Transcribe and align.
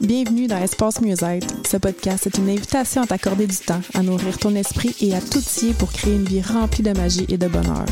Bienvenue 0.00 0.48
dans 0.48 0.58
Espace 0.58 1.00
Mieux-être. 1.00 1.46
Ce 1.70 1.76
podcast 1.76 2.26
est 2.26 2.36
une 2.38 2.50
invitation 2.50 3.02
à 3.02 3.06
t'accorder 3.06 3.46
du 3.46 3.56
temps, 3.56 3.80
à 3.94 4.02
nourrir 4.02 4.36
ton 4.38 4.54
esprit 4.56 4.94
et 5.00 5.14
à 5.14 5.20
t'outiller 5.20 5.72
pour 5.72 5.92
créer 5.92 6.14
une 6.14 6.24
vie 6.24 6.42
remplie 6.42 6.82
de 6.82 6.92
magie 6.92 7.26
et 7.28 7.38
de 7.38 7.46
bonheur. 7.46 7.86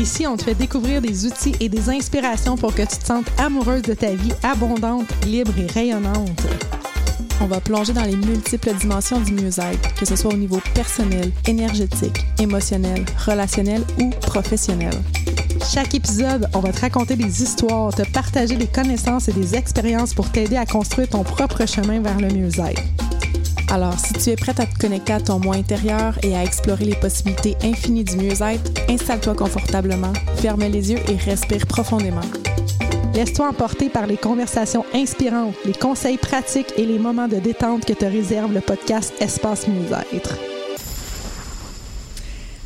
Ici, 0.00 0.26
on 0.26 0.36
te 0.36 0.42
fait 0.42 0.56
découvrir 0.56 1.00
des 1.00 1.24
outils 1.24 1.54
et 1.60 1.68
des 1.68 1.90
inspirations 1.90 2.56
pour 2.56 2.74
que 2.74 2.82
tu 2.82 2.98
te 2.98 3.06
sentes 3.06 3.30
amoureuse 3.38 3.82
de 3.82 3.94
ta 3.94 4.10
vie 4.14 4.32
abondante, 4.42 5.06
libre 5.26 5.52
et 5.58 5.66
rayonnante. 5.66 6.42
On 7.40 7.46
va 7.46 7.60
plonger 7.60 7.92
dans 7.92 8.04
les 8.04 8.16
multiples 8.16 8.74
dimensions 8.74 9.20
du 9.20 9.32
mieux-être, 9.32 9.94
que 9.94 10.06
ce 10.06 10.16
soit 10.16 10.34
au 10.34 10.36
niveau 10.36 10.60
personnel, 10.74 11.30
énergétique, 11.46 12.24
émotionnel, 12.40 13.04
relationnel 13.24 13.82
ou 14.00 14.10
professionnel. 14.10 14.94
Chaque 15.68 15.94
épisode, 15.94 16.48
on 16.54 16.60
va 16.60 16.72
te 16.72 16.80
raconter 16.80 17.16
des 17.16 17.42
histoires, 17.42 17.92
te 17.92 18.08
partager 18.10 18.56
des 18.56 18.68
connaissances 18.68 19.28
et 19.28 19.32
des 19.32 19.56
expériences 19.56 20.14
pour 20.14 20.30
t'aider 20.30 20.56
à 20.56 20.64
construire 20.64 21.08
ton 21.08 21.24
propre 21.24 21.66
chemin 21.66 22.00
vers 22.00 22.18
le 22.18 22.28
mieux-être. 22.28 22.82
Alors, 23.68 23.98
si 23.98 24.12
tu 24.12 24.30
es 24.30 24.36
prête 24.36 24.60
à 24.60 24.66
te 24.66 24.78
connecter 24.78 25.14
à 25.14 25.20
ton 25.20 25.40
moi 25.40 25.56
intérieur 25.56 26.18
et 26.22 26.36
à 26.36 26.44
explorer 26.44 26.84
les 26.84 26.94
possibilités 26.94 27.56
infinies 27.64 28.04
du 28.04 28.16
mieux-être, 28.16 28.70
installe-toi 28.88 29.34
confortablement, 29.34 30.12
ferme 30.36 30.62
les 30.62 30.92
yeux 30.92 31.00
et 31.08 31.16
respire 31.16 31.66
profondément. 31.66 32.20
Laisse-toi 33.14 33.48
emporter 33.48 33.88
par 33.88 34.06
les 34.06 34.16
conversations 34.16 34.84
inspirantes, 34.94 35.56
les 35.64 35.74
conseils 35.74 36.18
pratiques 36.18 36.72
et 36.76 36.86
les 36.86 36.98
moments 36.98 37.28
de 37.28 37.36
détente 37.36 37.84
que 37.84 37.92
te 37.92 38.04
réserve 38.04 38.54
le 38.54 38.60
podcast 38.60 39.12
Espace 39.20 39.66
Mieux-être. 39.66 40.36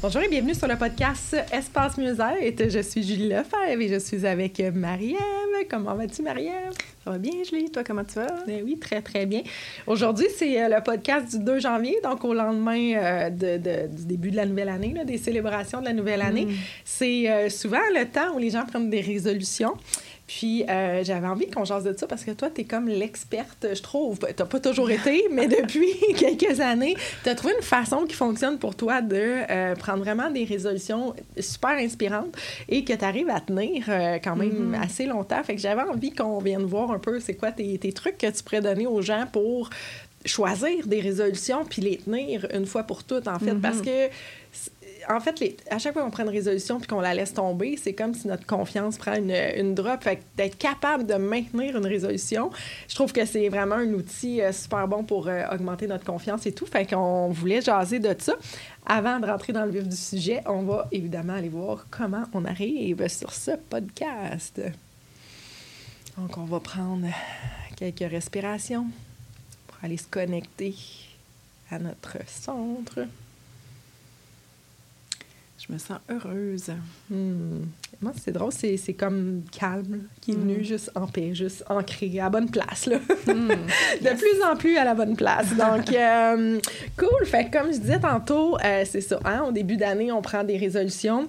Bonjour 0.03 0.23
et 0.23 0.29
bienvenue 0.29 0.55
sur 0.55 0.67
le 0.67 0.77
podcast 0.77 1.37
Espace 1.53 1.99
Mieux-être. 1.99 2.71
Je 2.71 2.81
suis 2.81 3.03
Julie 3.03 3.29
Lefebvre 3.29 3.79
et 3.79 3.87
je 3.87 3.99
suis 3.99 4.25
avec 4.25 4.59
Marie-Ève. 4.59 5.67
Comment 5.69 5.95
vas-tu, 5.95 6.23
Marie-Ève? 6.23 6.73
Ça 7.05 7.11
va 7.11 7.19
bien, 7.19 7.33
Julie? 7.45 7.71
Toi, 7.71 7.85
comment 7.85 8.05
tu 8.05 8.15
vas? 8.15 8.27
Ben 8.47 8.63
oui, 8.65 8.79
très, 8.79 9.03
très 9.03 9.27
bien. 9.27 9.43
Aujourd'hui, 9.87 10.29
c'est 10.35 10.63
euh, 10.63 10.75
le 10.75 10.83
podcast 10.83 11.37
du 11.37 11.45
2 11.45 11.61
janvier, 11.61 11.99
donc 12.03 12.25
au 12.25 12.33
lendemain 12.33 12.95
euh, 12.95 13.29
de, 13.29 13.89
du 13.89 14.07
début 14.07 14.31
de 14.31 14.37
la 14.37 14.47
nouvelle 14.47 14.71
année, 14.71 14.95
des 15.05 15.19
célébrations 15.19 15.81
de 15.81 15.85
la 15.85 15.93
nouvelle 15.93 16.23
année. 16.23 16.47
Mm. 16.47 16.55
C'est 16.83 17.31
euh, 17.31 17.51
souvent 17.51 17.79
le 17.95 18.07
temps 18.07 18.35
où 18.35 18.39
les 18.39 18.49
gens 18.49 18.65
prennent 18.65 18.89
des 18.89 19.03
résolutions. 19.03 19.75
Puis 20.31 20.65
euh, 20.71 21.03
j'avais 21.03 21.27
envie 21.27 21.51
qu'on 21.51 21.65
jase 21.65 21.83
de 21.83 21.93
ça 21.97 22.07
parce 22.07 22.23
que 22.23 22.31
toi, 22.31 22.51
tu 22.55 22.61
es 22.61 22.65
comme 22.65 22.87
l'experte, 22.87 23.67
je 23.75 23.83
trouve. 23.83 24.21
Tu 24.21 24.45
pas 24.45 24.61
toujours 24.61 24.89
été, 24.89 25.25
mais 25.33 25.49
depuis 25.49 25.93
quelques 26.17 26.61
années, 26.61 26.95
tu 27.25 27.29
as 27.29 27.35
trouvé 27.35 27.53
une 27.57 27.65
façon 27.65 28.07
qui 28.07 28.15
fonctionne 28.15 28.57
pour 28.57 28.77
toi 28.77 29.03
de 29.03 29.17
euh, 29.51 29.75
prendre 29.75 30.05
vraiment 30.05 30.31
des 30.31 30.45
résolutions 30.45 31.17
super 31.37 31.71
inspirantes 31.71 32.33
et 32.69 32.85
que 32.85 32.93
tu 32.93 33.05
arrives 33.05 33.29
à 33.29 33.41
tenir 33.41 33.87
euh, 33.89 34.19
quand 34.23 34.37
même 34.37 34.73
mm-hmm. 34.73 34.85
assez 34.85 35.07
longtemps. 35.07 35.43
Fait 35.43 35.57
que 35.57 35.61
j'avais 35.61 35.83
envie 35.83 36.13
qu'on 36.13 36.39
vienne 36.39 36.63
voir 36.63 36.93
un 36.93 37.01
peu 37.01 37.19
c'est 37.19 37.35
quoi 37.35 37.51
tes, 37.51 37.77
tes, 37.79 37.93
trucs 37.93 38.17
que 38.17 38.29
tu 38.29 38.45
pourrais 38.45 38.61
donner 38.61 38.87
aux 38.87 39.03
gens 39.03 39.25
pour 39.33 39.69
choisir 40.25 40.87
des 40.87 41.01
résolutions 41.01 41.65
puis 41.65 41.83
les 41.83 41.97
tenir 41.97 42.47
une 42.55 42.67
fois 42.67 42.85
pour 42.85 43.03
toutes, 43.03 43.27
en 43.27 43.41
fait. 43.41 43.55
Parce 43.55 43.79
mm-hmm. 43.79 44.09
que 44.09 44.15
en 45.11 45.21
fait, 45.21 45.63
à 45.71 45.79
chaque 45.79 45.93
fois 45.93 46.03
qu'on 46.03 46.11
prend 46.11 46.23
une 46.23 46.31
résolution 46.31 46.79
puis 46.79 46.87
qu'on 46.87 47.01
la 47.01 47.15
laisse 47.15 47.35
tomber, 47.35 47.77
c'est 47.77 47.95
comme 47.95 48.15
si 48.15 48.29
notre 48.29 48.47
confiance 48.47 48.97
prend 48.97 49.15
une, 49.15 49.35
une 49.57 49.75
drop. 49.75 50.03
Fait 50.03 50.23
d'être 50.37 50.57
capable 50.57 51.07
de 51.07 51.15
maintenir 51.15 51.77
une 51.77 51.87
résolution, 51.87 52.51
je 52.89 52.95
trouve 52.95 53.13
que 53.13 53.25
c'est 53.25 53.49
vraiment 53.49 53.77
un 53.77 53.93
outil 53.93 54.41
euh, 54.41 54.53
super 54.53 54.87
bon 54.87 55.03
pour 55.03 55.27
euh, 55.27 55.43
augmenter 55.53 55.87
notre 55.87 56.05
confiance 56.05 56.47
et 56.47 56.53
tout. 56.53 56.67
Fait 56.67 56.87
qu'on 56.87 57.29
voulait 57.31 57.61
jaser 57.61 57.99
de 57.99 58.15
ça. 58.19 58.35
Avant 58.87 59.19
de 59.19 59.27
rentrer 59.27 59.53
dans 59.53 59.65
le 59.65 59.71
vif 59.71 59.89
du 59.89 59.97
sujet, 59.97 60.43
on 60.47 60.63
va 60.63 60.87
évidemment 60.93 61.35
aller 61.35 61.49
voir 61.49 61.87
comment 61.91 62.25
on 62.33 62.45
arrive 62.45 63.07
sur 63.09 63.33
ce 63.33 63.53
podcast. 63.53 64.61
Donc, 66.17 66.37
on 66.39 66.45
va 66.45 66.61
prendre 66.61 67.07
quelques 67.77 68.11
respirations 68.11 68.87
pour 69.67 69.77
aller 69.83 69.97
se 69.97 70.07
connecter 70.07 70.75
à 71.71 71.79
notre 71.79 72.19
centre. 72.29 73.07
Je 75.67 75.71
me 75.71 75.79
sens 75.79 75.99
heureuse. 76.09 76.71
Hmm. 77.11 77.65
Moi, 78.01 78.13
c'est 78.17 78.33
drôle, 78.33 78.51
c'est 78.51 78.95
comme 78.95 79.43
calme, 79.53 80.05
qui 80.23 80.31
est 80.31 80.35
venu 80.35 80.61
hmm. 80.61 80.65
juste 80.65 80.91
en 80.95 81.07
paix, 81.07 81.35
juste 81.35 81.65
ancré, 81.69 82.19
à 82.19 82.25
la 82.25 82.31
bonne 82.31 82.51
place. 82.51 82.87
Là. 82.87 82.97
Hmm. 83.27 83.49
de 84.01 84.17
plus 84.17 84.43
en 84.51 84.57
plus 84.57 84.79
à 84.79 84.85
la 84.85 84.95
bonne 84.95 85.17
place. 85.17 85.55
Donc, 85.55 85.93
euh, 85.93 86.59
cool. 86.97 87.27
Fait 87.27 87.51
comme 87.51 87.73
je 87.75 87.79
disais 87.79 88.01
tantôt, 88.01 88.57
euh, 88.65 88.85
c'est 88.87 89.03
ça. 89.03 89.21
Hein, 89.27 89.45
au 89.49 89.53
début 89.53 89.77
d'année, 89.77 90.11
on 90.11 90.23
prend 90.23 90.45
des 90.45 90.57
résolutions. 90.57 91.29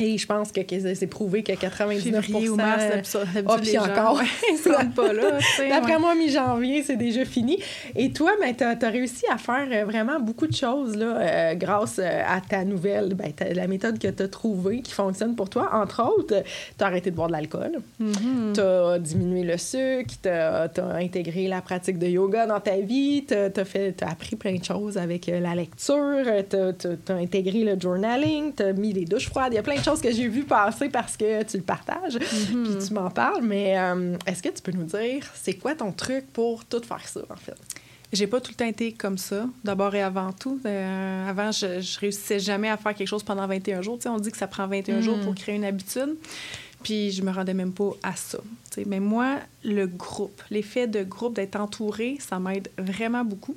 Et 0.00 0.18
je 0.18 0.26
pense 0.26 0.52
que, 0.52 0.60
c'est 0.94 1.06
prouvé 1.06 1.42
que 1.42 1.52
99 1.52 2.24
Février 2.24 2.48
ou 2.48 2.56
mars, 2.56 3.16
oh, 3.16 3.56
puis 3.60 3.78
encore, 3.78 4.20
pas 4.94 5.12
là. 5.12 5.38
D'après 5.68 5.98
moi, 5.98 6.14
mi-janvier, 6.14 6.82
c'est 6.82 6.96
déjà 6.96 7.24
fini. 7.24 7.58
Et 7.96 8.12
toi, 8.12 8.32
ben, 8.40 8.54
tu 8.54 8.64
as, 8.64 8.90
réussi 8.90 9.24
à 9.30 9.38
faire 9.38 9.66
euh, 9.70 9.84
vraiment 9.84 10.20
beaucoup 10.20 10.46
de 10.46 10.54
choses 10.54 10.96
là, 10.96 11.18
euh, 11.18 11.54
grâce 11.54 11.98
euh, 11.98 12.22
à 12.26 12.40
ta 12.40 12.64
nouvelle, 12.64 13.14
ben, 13.14 13.32
la 13.54 13.66
méthode 13.66 13.98
que 13.98 14.08
tu 14.08 14.22
as 14.22 14.28
trouvée 14.28 14.82
qui 14.82 14.92
fonctionne 14.92 15.34
pour 15.34 15.50
toi. 15.50 15.70
Entre 15.72 16.02
autres, 16.02 16.42
tu 16.78 16.84
as 16.84 16.86
arrêté 16.86 17.10
de 17.10 17.16
boire 17.16 17.28
de 17.28 17.32
l'alcool, 17.32 17.80
mm-hmm. 18.00 18.54
tu 18.54 18.60
as 18.60 18.98
diminué 18.98 19.42
le 19.42 19.58
sucre, 19.58 20.14
tu 20.22 20.28
as, 20.28 20.70
intégré 20.94 21.48
la 21.48 21.60
pratique 21.60 21.98
de 21.98 22.06
yoga 22.06 22.46
dans 22.46 22.60
ta 22.60 22.76
vie, 22.76 23.24
tu 23.26 23.34
as, 23.34 23.46
as, 23.46 24.10
appris 24.10 24.36
plein 24.36 24.56
de 24.56 24.64
choses 24.64 24.96
avec 24.96 25.26
la 25.26 25.54
lecture, 25.54 26.24
tu 26.48 26.56
as, 26.56 27.14
intégré 27.14 27.64
le 27.64 27.78
journaling, 27.78 28.54
tu 28.54 28.62
as 28.62 28.72
mis 28.72 28.92
les 28.92 29.04
douches 29.04 29.28
froides, 29.28 29.52
il 29.52 29.56
y 29.56 29.58
a 29.58 29.62
plein 29.62 29.76
de 29.76 29.84
que 29.96 30.12
j'ai 30.12 30.28
vu 30.28 30.44
passer 30.44 30.88
parce 30.88 31.16
que 31.16 31.42
tu 31.44 31.56
le 31.56 31.62
partages, 31.62 32.16
mm-hmm. 32.16 32.64
puis 32.64 32.86
tu 32.86 32.94
m'en 32.94 33.10
parles. 33.10 33.42
Mais 33.42 33.78
euh, 33.78 34.16
est-ce 34.26 34.42
que 34.42 34.48
tu 34.48 34.62
peux 34.62 34.72
nous 34.72 34.84
dire, 34.84 35.24
c'est 35.34 35.54
quoi 35.54 35.74
ton 35.74 35.92
truc 35.92 36.26
pour 36.32 36.64
tout 36.64 36.82
faire 36.82 37.06
ça, 37.06 37.20
en 37.30 37.36
fait? 37.36 37.56
J'ai 38.12 38.26
pas 38.26 38.40
tout 38.40 38.52
le 38.52 38.56
temps 38.56 38.66
été 38.66 38.92
comme 38.92 39.18
ça, 39.18 39.46
d'abord 39.64 39.94
et 39.94 40.02
avant 40.02 40.32
tout. 40.32 40.58
Euh, 40.64 41.28
avant, 41.28 41.52
je, 41.52 41.80
je 41.80 42.00
réussissais 42.00 42.38
jamais 42.38 42.70
à 42.70 42.78
faire 42.78 42.94
quelque 42.94 43.08
chose 43.08 43.22
pendant 43.22 43.46
21 43.46 43.82
jours. 43.82 43.98
on 44.06 44.18
dit 44.18 44.30
que 44.30 44.38
ça 44.38 44.46
prend 44.46 44.66
21 44.66 45.02
jours 45.02 45.20
pour 45.20 45.34
créer 45.34 45.56
une 45.56 45.64
habitude. 45.64 46.16
Puis 46.82 47.10
je 47.10 47.22
me 47.22 47.30
rendais 47.30 47.54
même 47.54 47.72
pas 47.72 47.90
à 48.02 48.14
ça. 48.16 48.38
Mais 48.86 49.00
moi, 49.00 49.38
le 49.64 49.86
groupe, 49.86 50.40
l'effet 50.50 50.86
de 50.86 51.02
groupe, 51.02 51.34
d'être 51.34 51.56
entouré, 51.56 52.16
ça 52.20 52.38
m'aide 52.38 52.70
vraiment 52.78 53.24
beaucoup. 53.24 53.56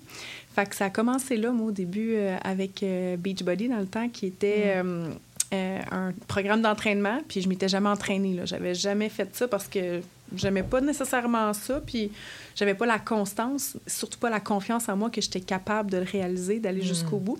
Fait 0.55 0.67
que 0.67 0.75
ça 0.75 0.85
a 0.85 0.89
commencé 0.89 1.37
là, 1.37 1.51
moi, 1.51 1.67
au 1.67 1.71
début, 1.71 2.15
euh, 2.15 2.35
avec 2.43 2.83
Beachbody, 3.19 3.69
dans 3.69 3.79
le 3.79 3.85
temps, 3.85 4.09
qui 4.09 4.25
était... 4.25 4.83
Mm. 4.83 5.11
Euh, 5.53 5.81
un 5.91 6.13
programme 6.29 6.61
d'entraînement, 6.61 7.19
puis 7.27 7.41
je 7.41 7.49
m'étais 7.49 7.67
jamais 7.67 7.89
entraînée. 7.89 8.33
Là. 8.33 8.45
J'avais 8.45 8.73
jamais 8.73 9.09
fait 9.09 9.35
ça 9.35 9.49
parce 9.49 9.67
que 9.67 9.99
j'aimais 10.33 10.63
pas 10.63 10.79
nécessairement 10.79 11.51
ça, 11.53 11.81
puis 11.85 12.09
j'avais 12.55 12.73
pas 12.73 12.85
la 12.85 12.99
constance, 12.99 13.75
surtout 13.85 14.17
pas 14.17 14.29
la 14.29 14.39
confiance 14.39 14.87
en 14.87 14.95
moi 14.95 15.09
que 15.09 15.19
j'étais 15.19 15.41
capable 15.41 15.91
de 15.91 15.97
le 15.97 16.05
réaliser, 16.05 16.59
d'aller 16.61 16.81
jusqu'au 16.81 17.17
hmm. 17.17 17.23
bout. 17.23 17.39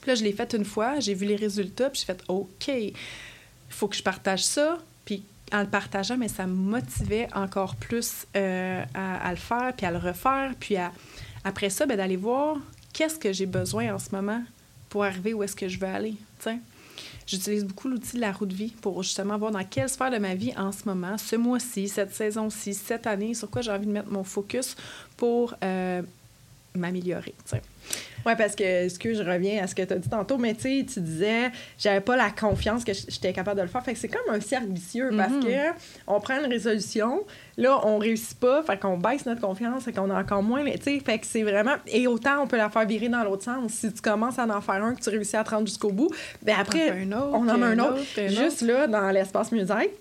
Puis 0.00 0.10
là, 0.10 0.16
je 0.16 0.24
l'ai 0.24 0.32
fait 0.32 0.54
une 0.54 0.64
fois, 0.64 0.98
j'ai 0.98 1.14
vu 1.14 1.24
les 1.24 1.36
résultats, 1.36 1.88
puis 1.88 2.00
j'ai 2.00 2.06
fait 2.06 2.20
OK, 2.26 2.66
il 2.66 2.92
faut 3.68 3.86
que 3.86 3.94
je 3.94 4.02
partage 4.02 4.42
ça. 4.42 4.78
Puis 5.04 5.22
en 5.52 5.60
le 5.60 5.68
partageant, 5.68 6.16
mais 6.16 6.26
ça 6.26 6.48
me 6.48 6.54
motivait 6.54 7.28
encore 7.32 7.76
plus 7.76 8.26
euh, 8.34 8.82
à, 8.92 9.30
le 9.30 9.36
faire, 9.36 9.72
puis 9.76 9.86
à 9.86 9.92
le 9.92 9.98
refaire, 9.98 10.52
puis 10.58 10.74
après 11.44 11.70
ça, 11.70 11.86
ben, 11.86 11.96
d'aller 11.96 12.16
voir 12.16 12.56
qu'est-ce 12.92 13.20
que 13.20 13.32
j'ai 13.32 13.46
besoin 13.46 13.94
en 13.94 14.00
ce 14.00 14.10
moment 14.10 14.42
pour 14.88 15.04
arriver 15.04 15.32
où 15.32 15.44
est-ce 15.44 15.54
que 15.54 15.68
je 15.68 15.78
veux 15.78 15.86
aller. 15.86 16.16
sais. 16.40 16.58
J'utilise 17.26 17.64
beaucoup 17.64 17.88
l'outil 17.88 18.16
de 18.16 18.20
la 18.20 18.30
roue 18.30 18.46
de 18.46 18.54
vie 18.54 18.72
pour 18.80 19.02
justement 19.02 19.36
voir 19.36 19.50
dans 19.50 19.64
quelle 19.64 19.88
sphère 19.88 20.12
de 20.12 20.18
ma 20.18 20.34
vie 20.36 20.52
en 20.56 20.70
ce 20.70 20.84
moment, 20.86 21.18
ce 21.18 21.34
mois-ci, 21.34 21.88
cette 21.88 22.14
saison-ci, 22.14 22.72
cette 22.72 23.06
année, 23.06 23.34
sur 23.34 23.50
quoi 23.50 23.62
j'ai 23.62 23.72
envie 23.72 23.86
de 23.86 23.92
mettre 23.92 24.10
mon 24.10 24.22
focus 24.22 24.76
pour 25.16 25.54
euh, 25.64 26.02
m'améliorer. 26.74 27.34
Oui, 28.26 28.32
parce 28.36 28.56
que, 28.56 28.88
ce 28.88 28.98
que 28.98 29.14
je 29.14 29.22
reviens 29.22 29.62
à 29.62 29.68
ce 29.68 29.74
que 29.76 29.82
tu 29.82 29.92
as 29.92 29.98
dit 29.98 30.08
tantôt, 30.08 30.36
mais 30.36 30.52
tu 30.54 30.62
sais, 30.62 30.86
tu 30.92 31.00
disais, 31.00 31.52
j'avais 31.78 32.00
pas 32.00 32.16
la 32.16 32.30
confiance 32.30 32.82
que 32.82 32.92
j'étais 32.92 33.32
capable 33.32 33.58
de 33.58 33.62
le 33.62 33.68
faire. 33.68 33.84
Fait 33.84 33.92
que 33.92 33.98
c'est 34.00 34.08
comme 34.08 34.34
un 34.34 34.40
cercle 34.40 34.72
vicieux 34.72 35.10
parce 35.16 35.32
mhm. 35.32 35.44
que 35.44 35.80
on 36.08 36.18
prend 36.18 36.40
une 36.40 36.50
résolution, 36.50 37.24
là, 37.56 37.78
on 37.86 37.98
réussit 37.98 38.36
pas, 38.40 38.64
fait 38.64 38.78
qu'on 38.80 38.98
baisse 38.98 39.26
notre 39.26 39.40
confiance, 39.40 39.84
fait 39.84 39.92
qu'on 39.92 40.10
a 40.10 40.20
encore 40.20 40.42
moins, 40.42 40.64
tu 40.64 40.82
sais, 40.82 40.98
fait 40.98 41.20
que 41.20 41.26
c'est 41.26 41.44
vraiment. 41.44 41.76
Et 41.86 42.08
autant, 42.08 42.42
on 42.42 42.48
peut 42.48 42.56
la 42.56 42.68
faire 42.68 42.84
virer 42.84 43.08
dans 43.08 43.22
l'autre 43.22 43.44
sens. 43.44 43.70
Si 43.72 43.92
tu 43.92 44.02
commences 44.02 44.40
à 44.40 44.44
en 44.44 44.60
faire 44.60 44.82
un, 44.82 44.96
que 44.96 45.00
tu 45.00 45.10
réussis 45.10 45.36
à 45.36 45.44
te 45.44 45.50
rendre 45.50 45.68
jusqu'au 45.68 45.92
bout, 45.92 46.10
ben 46.42 46.56
après, 46.58 47.06
on 47.12 47.48
en 47.48 47.62
a 47.62 47.66
un 47.66 47.78
autre. 47.78 48.00
Juste 48.26 48.62
là, 48.62 48.88
dans 48.88 49.08
l'espace 49.10 49.52
musique 49.52 49.92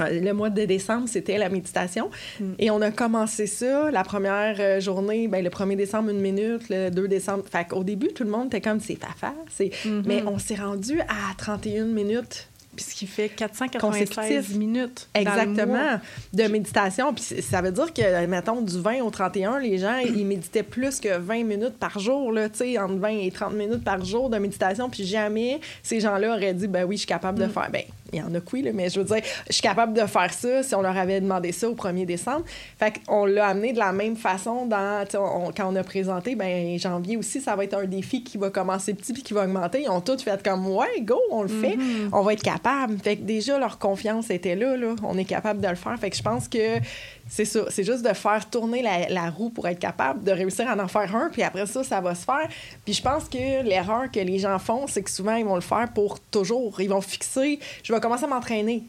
le 0.00 0.32
mois 0.32 0.50
de 0.50 0.64
décembre, 0.64 1.08
c'était 1.08 1.38
la 1.38 1.48
méditation. 1.48 2.10
Mm. 2.40 2.52
Et 2.58 2.70
on 2.70 2.80
a 2.80 2.90
commencé 2.90 3.46
ça. 3.46 3.90
La 3.90 4.04
première 4.04 4.56
euh, 4.58 4.80
journée, 4.80 5.28
ben, 5.28 5.44
le 5.44 5.50
1er 5.50 5.76
décembre, 5.76 6.10
une 6.10 6.20
minute. 6.20 6.68
Le 6.70 6.90
2 6.90 7.08
décembre. 7.08 7.44
Fait 7.50 7.66
qu'au 7.66 7.84
début, 7.84 8.08
tout 8.08 8.24
le 8.24 8.30
monde 8.30 8.46
était 8.46 8.60
comme 8.60 8.80
c'est 8.80 8.96
fafa. 8.96 9.34
Mm-hmm. 9.58 10.02
Mais 10.06 10.22
on 10.26 10.38
s'est 10.38 10.56
rendu 10.56 11.00
à 11.02 11.34
31 11.36 11.86
minutes 11.86 12.48
puis 12.74 12.84
ce 12.86 12.94
qui 12.94 13.06
fait 13.06 13.28
496 13.28 14.54
minutes. 14.56 15.08
Exactement. 15.14 16.00
De 16.32 16.44
méditation. 16.44 17.12
Puis 17.12 17.42
ça 17.42 17.60
veut 17.60 17.70
dire 17.70 17.92
que, 17.92 18.26
mettons, 18.26 18.62
du 18.62 18.80
20 18.80 19.02
au 19.02 19.10
31, 19.10 19.58
les 19.58 19.78
gens, 19.78 19.98
ils 19.98 20.26
méditaient 20.26 20.62
plus 20.62 20.98
que 20.98 21.18
20 21.18 21.44
minutes 21.44 21.76
par 21.78 21.98
jour, 21.98 22.32
là, 22.32 22.48
tu 22.48 22.58
sais, 22.58 22.78
entre 22.78 22.94
20 22.94 23.08
et 23.08 23.30
30 23.30 23.52
minutes 23.54 23.84
par 23.84 24.02
jour 24.04 24.30
de 24.30 24.38
méditation. 24.38 24.88
Puis 24.88 25.04
jamais 25.04 25.60
ces 25.82 26.00
gens-là 26.00 26.34
auraient 26.34 26.54
dit, 26.54 26.66
ben 26.66 26.84
oui, 26.84 26.96
je 26.96 27.00
suis 27.00 27.06
capable 27.06 27.38
de 27.38 27.46
mm. 27.46 27.50
faire. 27.50 27.70
Ben, 27.70 27.82
il 28.12 28.18
y 28.18 28.22
en 28.22 28.34
a 28.34 28.40
que 28.40 28.46
oui, 28.52 28.68
mais 28.74 28.88
je 28.88 29.00
veux 29.00 29.06
dire, 29.06 29.22
je 29.48 29.52
suis 29.52 29.62
capable 29.62 29.94
de 29.94 30.06
faire 30.06 30.32
ça 30.32 30.62
si 30.62 30.74
on 30.74 30.82
leur 30.82 30.96
avait 30.96 31.20
demandé 31.20 31.52
ça 31.52 31.68
au 31.68 31.74
1er 31.74 32.06
décembre. 32.06 32.44
Fait 32.78 32.94
qu'on 33.06 33.24
l'a 33.24 33.48
amené 33.48 33.72
de 33.72 33.78
la 33.78 33.92
même 33.92 34.16
façon 34.16 34.66
dans, 34.66 35.04
quand 35.10 35.72
on 35.72 35.76
a 35.76 35.82
présenté, 35.82 36.34
ben 36.34 36.78
janvier 36.78 37.16
aussi, 37.16 37.40
ça 37.40 37.56
va 37.56 37.64
être 37.64 37.74
un 37.74 37.84
défi 37.84 38.22
qui 38.22 38.38
va 38.38 38.50
commencer 38.50 38.94
petit 38.94 39.12
puis 39.12 39.22
qui 39.22 39.34
va 39.34 39.44
augmenter. 39.44 39.82
Ils 39.82 39.90
ont 39.90 40.00
tous 40.00 40.22
fait 40.22 40.42
comme, 40.42 40.66
ouais, 40.68 41.00
go, 41.00 41.18
on 41.30 41.42
le 41.42 41.48
fait, 41.48 41.76
mm-hmm. 41.76 42.10
on 42.12 42.22
va 42.22 42.32
être 42.34 42.42
capable. 42.42 42.98
Fait 42.98 43.16
que 43.16 43.22
déjà, 43.22 43.58
leur 43.58 43.78
confiance 43.78 44.30
était 44.30 44.56
là, 44.56 44.76
là. 44.76 44.94
On 45.02 45.16
est 45.16 45.24
capable 45.24 45.60
de 45.60 45.68
le 45.68 45.74
faire. 45.74 45.98
Fait 45.98 46.10
que 46.10 46.16
je 46.16 46.22
pense 46.22 46.48
que 46.48 46.78
c'est 47.28 47.44
ça. 47.44 47.64
C'est 47.70 47.84
juste 47.84 48.02
de 48.02 48.12
faire 48.12 48.48
tourner 48.50 48.82
la, 48.82 49.30
roue 49.30 49.50
pour 49.50 49.66
être 49.68 49.78
capable 49.78 50.24
de 50.24 50.32
réussir 50.32 50.68
à 50.68 50.76
en 50.76 50.88
faire 50.88 51.14
un, 51.14 51.30
puis 51.30 51.42
après 51.42 51.66
ça, 51.66 51.82
ça 51.84 52.00
va 52.00 52.14
se 52.14 52.24
faire. 52.24 52.48
Puis 52.84 52.94
je 52.94 53.02
pense 53.02 53.24
que 53.28 53.62
l'erreur 53.62 54.10
que 54.10 54.20
les 54.20 54.38
gens 54.38 54.58
font, 54.58 54.86
c'est 54.86 55.02
que 55.02 55.10
souvent, 55.10 55.36
ils 55.36 55.44
vont 55.44 55.54
le 55.54 55.60
faire 55.60 55.88
pour 55.94 56.20
toujours. 56.20 56.80
Ils 56.80 56.90
vont 56.90 57.00
fixer, 57.00 57.58
je 57.82 57.92
vais 57.92 58.00
commencer 58.00 58.24
à 58.24 58.28
m'entraîner. 58.28 58.82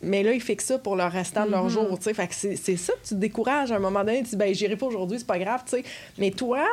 Mais 0.00 0.22
là, 0.22 0.32
ils 0.32 0.40
fixent 0.40 0.66
ça 0.66 0.78
pour 0.78 0.94
le 0.94 1.04
restant 1.04 1.44
de 1.44 1.50
leur 1.50 1.66
mm-hmm. 1.66 1.70
jour, 1.70 1.98
tu 1.98 2.04
sais. 2.04 2.14
Fait 2.14 2.28
que 2.28 2.34
c'est 2.34 2.76
ça 2.76 2.92
que 2.92 3.08
tu 3.08 3.14
te 3.14 3.14
décourages 3.14 3.72
à 3.72 3.76
un 3.76 3.80
moment 3.80 4.04
donné. 4.04 4.22
Tu 4.22 4.30
dis, 4.30 4.36
ben, 4.36 4.54
j'irai 4.54 4.76
pas 4.76 4.86
aujourd'hui, 4.86 5.18
c'est 5.18 5.26
pas 5.26 5.40
grave. 5.40 5.64
Mais 6.18 6.30
toi, 6.30 6.64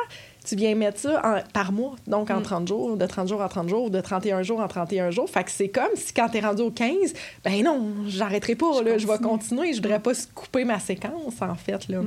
tu 0.46 0.56
viens 0.56 0.74
mettre 0.74 1.00
ça 1.00 1.44
par 1.52 1.72
mois, 1.72 1.96
donc 2.06 2.30
en 2.30 2.40
30 2.40 2.62
mm. 2.62 2.68
jours, 2.68 2.96
de 2.96 3.06
30 3.06 3.28
jours 3.28 3.40
en 3.40 3.48
30 3.48 3.68
jours, 3.68 3.90
de 3.90 4.00
31 4.00 4.42
jours 4.42 4.60
en 4.60 4.68
31 4.68 5.10
jours. 5.10 5.28
Fait 5.28 5.44
que 5.44 5.50
c'est 5.50 5.68
comme 5.68 5.94
si 5.94 6.12
quand 6.12 6.28
tu 6.28 6.38
es 6.38 6.40
rendu 6.40 6.62
au 6.62 6.70
15, 6.70 7.12
ben 7.44 7.62
non, 7.62 7.94
j'arrêterai 8.06 8.54
pas, 8.54 8.78
je, 8.78 8.84
là, 8.84 8.98
je 8.98 9.06
vais 9.06 9.18
continuer, 9.18 9.72
je 9.72 9.82
voudrais 9.82 10.00
pas 10.00 10.12
couper 10.34 10.64
ma 10.64 10.78
séquence, 10.78 11.40
en 11.40 11.54
fait. 11.54 11.88
Là. 11.88 11.98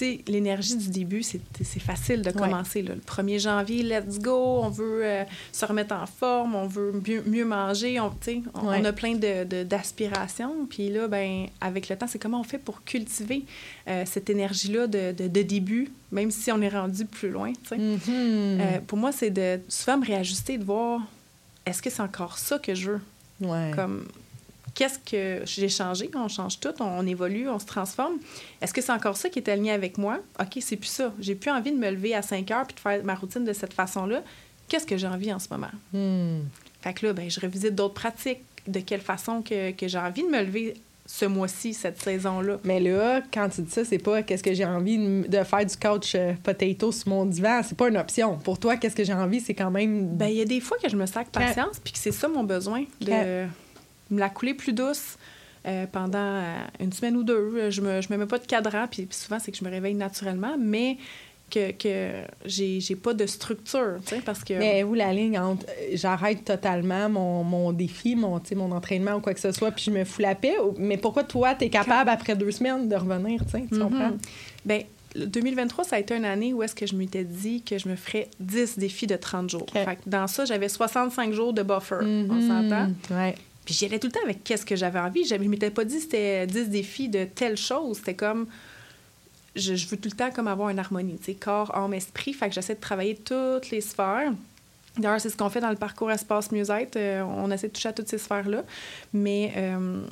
Mm-hmm 0.00 0.22
l'énergie 0.26 0.76
du 0.76 0.88
début, 0.88 1.22
c'est 1.22 1.80
facile 1.80 2.22
de 2.22 2.30
commencer. 2.30 2.82
Le 2.82 2.94
1er 2.94 3.40
janvier, 3.40 3.82
let's 3.82 4.18
go, 4.18 4.60
on 4.62 4.68
veut 4.68 5.04
euh, 5.04 5.24
se 5.52 5.64
remettre 5.64 5.94
en 5.94 6.06
forme, 6.06 6.54
on 6.54 6.66
veut 6.66 6.92
mieux, 7.26 7.44
manger, 7.44 8.00
on, 8.00 8.12
on, 8.54 8.84
a 8.84 8.92
plein 8.92 9.14
d'aspirations. 9.14 10.62
De, 10.62 10.66
Puis 10.66 10.90
là, 10.90 11.08
ben, 11.08 11.46
avec 11.60 11.88
le 11.88 11.96
temps, 11.96 12.06
c'est 12.06 12.18
comment 12.18 12.40
on 12.40 12.44
fait 12.44 12.58
pour 12.58 12.84
cultiver 12.84 13.44
euh, 13.88 14.04
cette 14.06 14.30
énergie-là 14.30 14.86
de, 14.86 15.12
de, 15.12 15.42
début, 15.42 15.90
même 16.12 16.30
si 16.30 16.50
on 16.52 16.60
est 16.60 16.68
rendu 16.68 17.04
plus 17.04 17.30
loin. 17.30 17.52
Mm-hmm. 17.70 17.98
Euh, 18.08 18.78
pour 18.86 18.98
moi, 18.98 19.12
c'est 19.12 19.30
de 19.30 19.60
souvent 19.68 19.98
me 19.98 20.06
réajuster, 20.06 20.58
de 20.58 20.64
voir 20.64 21.00
est-ce 21.66 21.82
que 21.82 21.90
c'est 21.90 22.02
encore 22.02 22.38
ça 22.38 22.58
que 22.58 22.74
je 22.74 22.92
veux? 22.92 23.00
Comme 23.74 24.06
qu'est-ce 24.74 24.98
que 24.98 25.44
j'ai 25.46 25.68
changé? 25.68 26.10
On 26.14 26.28
change 26.28 26.60
tout, 26.60 26.74
on, 26.80 27.06
évolue, 27.06 27.48
on 27.48 27.58
se 27.58 27.66
transforme. 27.66 28.18
Est-ce 28.60 28.74
que 28.74 28.80
c'est 28.80 28.92
encore 28.92 29.16
ça 29.16 29.28
qui 29.28 29.38
est 29.38 29.48
aligné 29.48 29.72
avec 29.72 29.98
moi? 29.98 30.18
OK, 30.40 30.58
c'est 30.60 30.76
plus 30.76 30.88
ça. 30.88 31.12
J'ai 31.20 31.34
plus 31.34 31.50
envie 31.50 31.72
de 31.72 31.78
me 31.78 31.90
lever 31.90 32.14
à 32.14 32.22
5 32.22 32.50
heures 32.50 32.66
puis 32.66 32.74
de 32.74 32.80
faire 32.80 33.04
ma 33.04 33.14
routine 33.14 33.44
de 33.44 33.52
cette 33.52 33.72
façon-là. 33.72 34.22
Qu'est-ce 34.68 34.86
que 34.86 34.96
j'ai 34.96 35.06
envie 35.06 35.32
en 35.32 35.38
ce 35.38 35.48
moment? 35.50 35.70
Hmm. 35.92 36.40
Fait 36.82 36.92
que 36.92 37.06
là, 37.06 37.12
ben, 37.12 37.30
je 37.30 37.40
revisite 37.40 37.74
d'autres 37.74 37.94
pratiques. 37.94 38.40
De 38.66 38.80
quelle 38.80 39.02
façon 39.02 39.42
que, 39.42 39.72
que 39.72 39.88
j'ai 39.88 39.98
envie 39.98 40.22
de 40.22 40.28
me 40.28 40.40
lever 40.40 40.74
ce 41.04 41.26
mois-ci, 41.26 41.74
cette 41.74 42.00
saison-là? 42.00 42.58
Mais 42.64 42.80
là, 42.80 43.20
quand 43.30 43.50
tu 43.50 43.60
dis 43.60 43.70
ça, 43.70 43.84
c'est 43.84 43.98
pas 43.98 44.22
qu'est-ce 44.22 44.42
que 44.42 44.54
j'ai 44.54 44.64
envie 44.64 44.96
de 44.96 45.44
faire 45.44 45.66
du 45.66 45.76
couch 45.76 46.14
euh, 46.14 46.32
potato 46.42 46.90
sur 46.90 47.10
mon 47.10 47.26
divan. 47.26 47.60
C'est 47.62 47.76
pas 47.76 47.88
une 47.88 47.98
option. 47.98 48.38
Pour 48.38 48.58
toi, 48.58 48.78
qu'est-ce 48.78 48.96
que 48.96 49.04
j'ai 49.04 49.12
envie, 49.12 49.40
c'est 49.40 49.52
quand 49.52 49.70
même. 49.70 50.16
Ben, 50.16 50.28
il 50.28 50.36
y 50.36 50.40
a 50.40 50.46
des 50.46 50.60
fois 50.60 50.78
que 50.82 50.88
je 50.88 50.96
me 50.96 51.04
sac 51.04 51.28
patience, 51.28 51.78
puis 51.78 51.92
que 51.92 51.98
c'est 51.98 52.10
ça 52.10 52.26
mon 52.26 52.42
besoin. 52.42 52.84
de 53.02 53.46
me 54.14 54.20
la 54.20 54.30
couler 54.30 54.54
plus 54.54 54.72
douce. 54.72 55.18
Euh, 55.66 55.86
pendant 55.90 56.18
euh, 56.18 56.58
une 56.78 56.92
semaine 56.92 57.16
ou 57.16 57.22
deux. 57.22 57.70
Je 57.70 57.80
me, 57.80 58.02
je 58.02 58.12
me 58.12 58.18
mets 58.18 58.26
pas 58.26 58.36
de 58.36 58.46
cadran, 58.46 58.86
puis, 58.86 59.08
souvent, 59.10 59.38
c'est 59.38 59.50
que 59.50 59.56
je 59.56 59.64
me 59.64 59.70
réveille 59.70 59.94
naturellement, 59.94 60.56
mais 60.60 60.98
que, 61.50 61.72
que 61.72 62.22
j'ai, 62.44 62.80
j'ai 62.80 62.96
pas 62.96 63.14
de 63.14 63.24
structure, 63.24 63.96
tu 64.04 64.14
sais, 64.14 64.20
parce 64.20 64.44
que... 64.44 64.52
Mais 64.52 64.84
où 64.84 64.92
la 64.92 65.10
ligne 65.14 65.38
entre 65.38 65.64
euh, 65.64 65.92
j'arrête 65.94 66.44
totalement 66.44 67.08
mon, 67.08 67.44
mon 67.44 67.72
défi, 67.72 68.14
mon, 68.14 68.42
mon 68.56 68.72
entraînement 68.72 69.14
ou 69.14 69.20
quoi 69.20 69.32
que 69.32 69.40
ce 69.40 69.52
soit, 69.52 69.70
puis 69.70 69.84
je 69.84 69.90
me 69.90 70.04
fous 70.04 70.20
la 70.20 70.34
paix, 70.34 70.54
mais 70.76 70.98
pourquoi 70.98 71.24
toi, 71.24 71.54
tu 71.54 71.64
es 71.64 71.70
capable, 71.70 72.10
après 72.10 72.36
deux 72.36 72.50
semaines, 72.50 72.86
de 72.86 72.96
revenir, 72.96 73.40
tu 73.46 73.56
mm-hmm. 73.56 73.78
comprends? 73.78 74.12
Bien, 74.66 74.82
2023, 75.16 75.84
ça 75.84 75.96
a 75.96 75.98
été 75.98 76.14
une 76.14 76.26
année 76.26 76.52
où 76.52 76.62
est-ce 76.62 76.74
que 76.74 76.86
je 76.86 76.94
m'étais 76.94 77.24
dit 77.24 77.62
que 77.62 77.78
je 77.78 77.88
me 77.88 77.96
ferais 77.96 78.28
10 78.40 78.78
défis 78.78 79.06
de 79.06 79.16
30 79.16 79.48
jours. 79.48 79.66
Fait 79.72 79.98
dans 80.06 80.26
ça, 80.26 80.44
j'avais 80.44 80.68
65 80.68 81.32
jours 81.32 81.54
de 81.54 81.62
buffer, 81.62 82.00
on 82.02 82.04
mm-hmm. 82.04 82.48
s'entend? 82.48 82.90
Ouais. 83.10 83.34
Puis 83.64 83.74
j'y 83.74 83.86
allais 83.86 83.98
tout 83.98 84.08
le 84.08 84.12
temps 84.12 84.24
avec 84.24 84.44
qu'est-ce 84.44 84.66
que 84.66 84.76
j'avais 84.76 84.98
envie. 84.98 85.24
Je 85.24 85.34
ne 85.34 85.48
m'étais 85.48 85.70
pas 85.70 85.84
dit 85.84 86.00
c'était 86.00 86.46
10 86.46 86.68
défis 86.68 87.08
de 87.08 87.24
telle 87.24 87.56
chose. 87.56 87.98
C'était 87.98 88.14
comme. 88.14 88.46
Je, 89.56 89.72
veux 89.86 89.96
tout 89.96 90.08
le 90.10 90.16
temps 90.16 90.32
comme 90.32 90.48
avoir 90.48 90.68
une 90.70 90.80
harmonie, 90.80 91.16
tu 91.16 91.26
sais, 91.26 91.34
corps, 91.34 91.74
âme, 91.76 91.94
esprit. 91.94 92.32
Fait 92.32 92.48
que 92.48 92.54
j'essaie 92.54 92.74
de 92.74 92.80
travailler 92.80 93.14
toutes 93.14 93.70
les 93.70 93.80
sphères. 93.80 94.32
D'ailleurs, 94.98 95.20
c'est 95.20 95.30
ce 95.30 95.36
qu'on 95.36 95.48
fait 95.48 95.60
dans 95.60 95.70
le 95.70 95.76
parcours 95.76 96.10
Espace 96.10 96.50
Mieux-être. 96.50 96.96
Euh, 96.96 97.22
on 97.22 97.50
essaie 97.50 97.68
de 97.68 97.72
toucher 97.72 97.88
à 97.88 97.92
toutes 97.92 98.08
ces 98.08 98.18
sphères-là. 98.18 98.64
Mais 99.12 99.52
euh, 99.56 100.02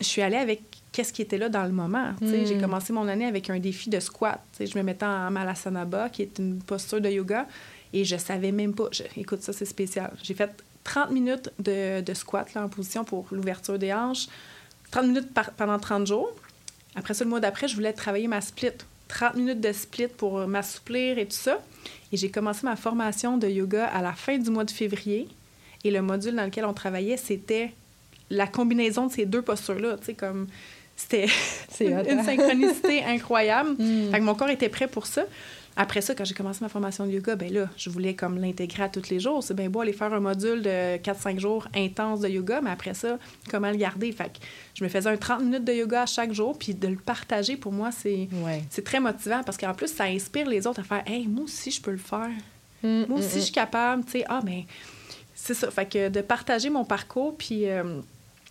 je 0.00 0.04
suis 0.04 0.22
allée 0.22 0.36
avec 0.36 0.62
qu'est-ce 0.92 1.12
qui 1.12 1.22
était 1.22 1.38
là 1.38 1.48
dans 1.48 1.64
le 1.64 1.72
moment. 1.72 2.12
J'ai 2.20 2.56
hmm. 2.56 2.60
commencé 2.60 2.92
mon 2.92 3.06
année 3.08 3.26
avec 3.26 3.50
un 3.50 3.58
défi 3.58 3.90
de 3.90 4.00
squat. 4.00 4.40
je 4.58 4.76
me 4.78 4.82
mettais 4.82 5.06
en 5.06 5.30
Malasanaba, 5.30 6.08
qui 6.08 6.22
est 6.22 6.38
une 6.38 6.58
posture 6.60 7.00
de 7.00 7.08
yoga, 7.08 7.46
et 7.92 8.04
je 8.04 8.16
savais 8.16 8.52
même 8.52 8.74
pas. 8.74 8.88
écoute, 9.16 9.42
ça, 9.42 9.52
c'est 9.52 9.64
spécial. 9.64 10.12
J'ai 10.22 10.34
fait 10.34 10.50
30 10.88 11.10
minutes 11.10 11.50
de, 11.58 12.14
squat 12.14 12.48
en 12.56 12.70
position 12.70 13.04
pour 13.04 13.26
l'ouverture 13.30 13.78
des 13.78 13.92
hanches, 13.92 14.26
30 14.90 15.06
minutes 15.06 15.28
pendant 15.58 15.78
30 15.78 16.06
jours. 16.06 16.32
Après 16.94 17.12
ça, 17.12 17.24
le 17.24 17.30
mois 17.30 17.40
d'après, 17.40 17.68
je 17.68 17.74
voulais 17.74 17.92
travailler 17.92 18.26
ma 18.26 18.40
split. 18.40 18.72
30 19.08 19.34
minutes 19.34 19.60
de 19.60 19.70
split 19.70 20.08
pour 20.08 20.46
m'assouplir 20.46 21.18
et 21.18 21.26
tout 21.26 21.36
ça. 21.36 21.58
Et 22.10 22.16
j'ai 22.16 22.30
commencé 22.30 22.60
ma 22.64 22.74
formation 22.74 23.36
de 23.36 23.46
yoga 23.46 23.86
à 23.86 24.00
la 24.00 24.14
fin 24.14 24.38
du 24.38 24.48
mois 24.48 24.64
de 24.64 24.70
février. 24.70 25.28
Et 25.84 25.90
le 25.90 26.00
module 26.00 26.34
dans 26.34 26.44
lequel 26.44 26.64
on 26.64 26.72
travaillait, 26.72 27.18
c'était 27.18 27.74
la 28.30 28.46
combinaison 28.46 29.08
de 29.08 29.12
ces 29.12 29.26
deux 29.26 29.42
postures-là. 29.42 29.98
Tu 29.98 30.06
sais, 30.06 30.14
comme 30.14 30.46
c'était 30.98 31.26
une 31.80 32.24
synchronicité 32.24 33.04
incroyable. 33.06 33.70
Mm. 33.78 34.10
Fait 34.10 34.18
que 34.18 34.24
mon 34.24 34.34
corps 34.34 34.50
était 34.50 34.68
prêt 34.68 34.88
pour 34.88 35.06
ça. 35.06 35.22
Après 35.80 36.00
ça, 36.00 36.12
quand 36.12 36.24
j'ai 36.24 36.34
commencé 36.34 36.58
ma 36.60 36.68
formation 36.68 37.06
de 37.06 37.12
yoga, 37.12 37.36
ben 37.36 37.52
là, 37.52 37.68
je 37.76 37.88
voulais 37.88 38.14
comme 38.14 38.36
l'intégrer 38.40 38.82
à 38.82 38.88
tous 38.88 39.10
les 39.10 39.20
jours. 39.20 39.44
C'est 39.44 39.54
bien 39.54 39.70
beau 39.70 39.80
aller 39.80 39.92
faire 39.92 40.12
un 40.12 40.18
module 40.18 40.60
de 40.60 40.96
4-5 40.96 41.38
jours 41.38 41.68
intense 41.72 42.18
de 42.18 42.28
yoga, 42.28 42.60
mais 42.60 42.70
après 42.70 42.94
ça, 42.94 43.16
comment 43.48 43.70
le 43.70 43.76
garder? 43.76 44.10
Fait 44.10 44.24
que 44.24 44.38
je 44.74 44.82
me 44.82 44.88
faisais 44.88 45.08
un 45.08 45.16
30 45.16 45.42
minutes 45.42 45.64
de 45.64 45.72
yoga 45.72 46.04
chaque 46.04 46.32
jour, 46.32 46.58
puis 46.58 46.74
de 46.74 46.88
le 46.88 46.96
partager, 46.96 47.56
pour 47.56 47.70
moi, 47.70 47.90
c'est 47.92 48.28
c'est 48.70 48.82
très 48.82 48.98
motivant 48.98 49.44
parce 49.44 49.56
qu'en 49.56 49.72
plus, 49.72 49.86
ça 49.86 50.04
inspire 50.04 50.48
les 50.48 50.66
autres 50.66 50.80
à 50.80 50.82
faire 50.82 51.04
«Hey, 51.06 51.28
moi 51.28 51.44
aussi, 51.44 51.70
je 51.70 51.80
peux 51.80 51.92
le 51.92 51.96
faire. 51.96 52.30
Mm, 52.82 53.04
moi 53.08 53.18
aussi, 53.20 53.36
mm, 53.36 53.38
je 53.38 53.44
suis 53.44 53.52
capable.» 53.52 54.04
Tu 54.06 54.10
sais, 54.18 54.24
ah, 54.28 54.40
ben, 54.42 54.64
c'est 55.32 55.54
ça. 55.54 55.70
Fait 55.70 55.88
que 55.88 56.08
de 56.08 56.20
partager 56.22 56.70
mon 56.70 56.84
parcours, 56.84 57.36
puis... 57.36 57.68
Euh, 57.68 58.00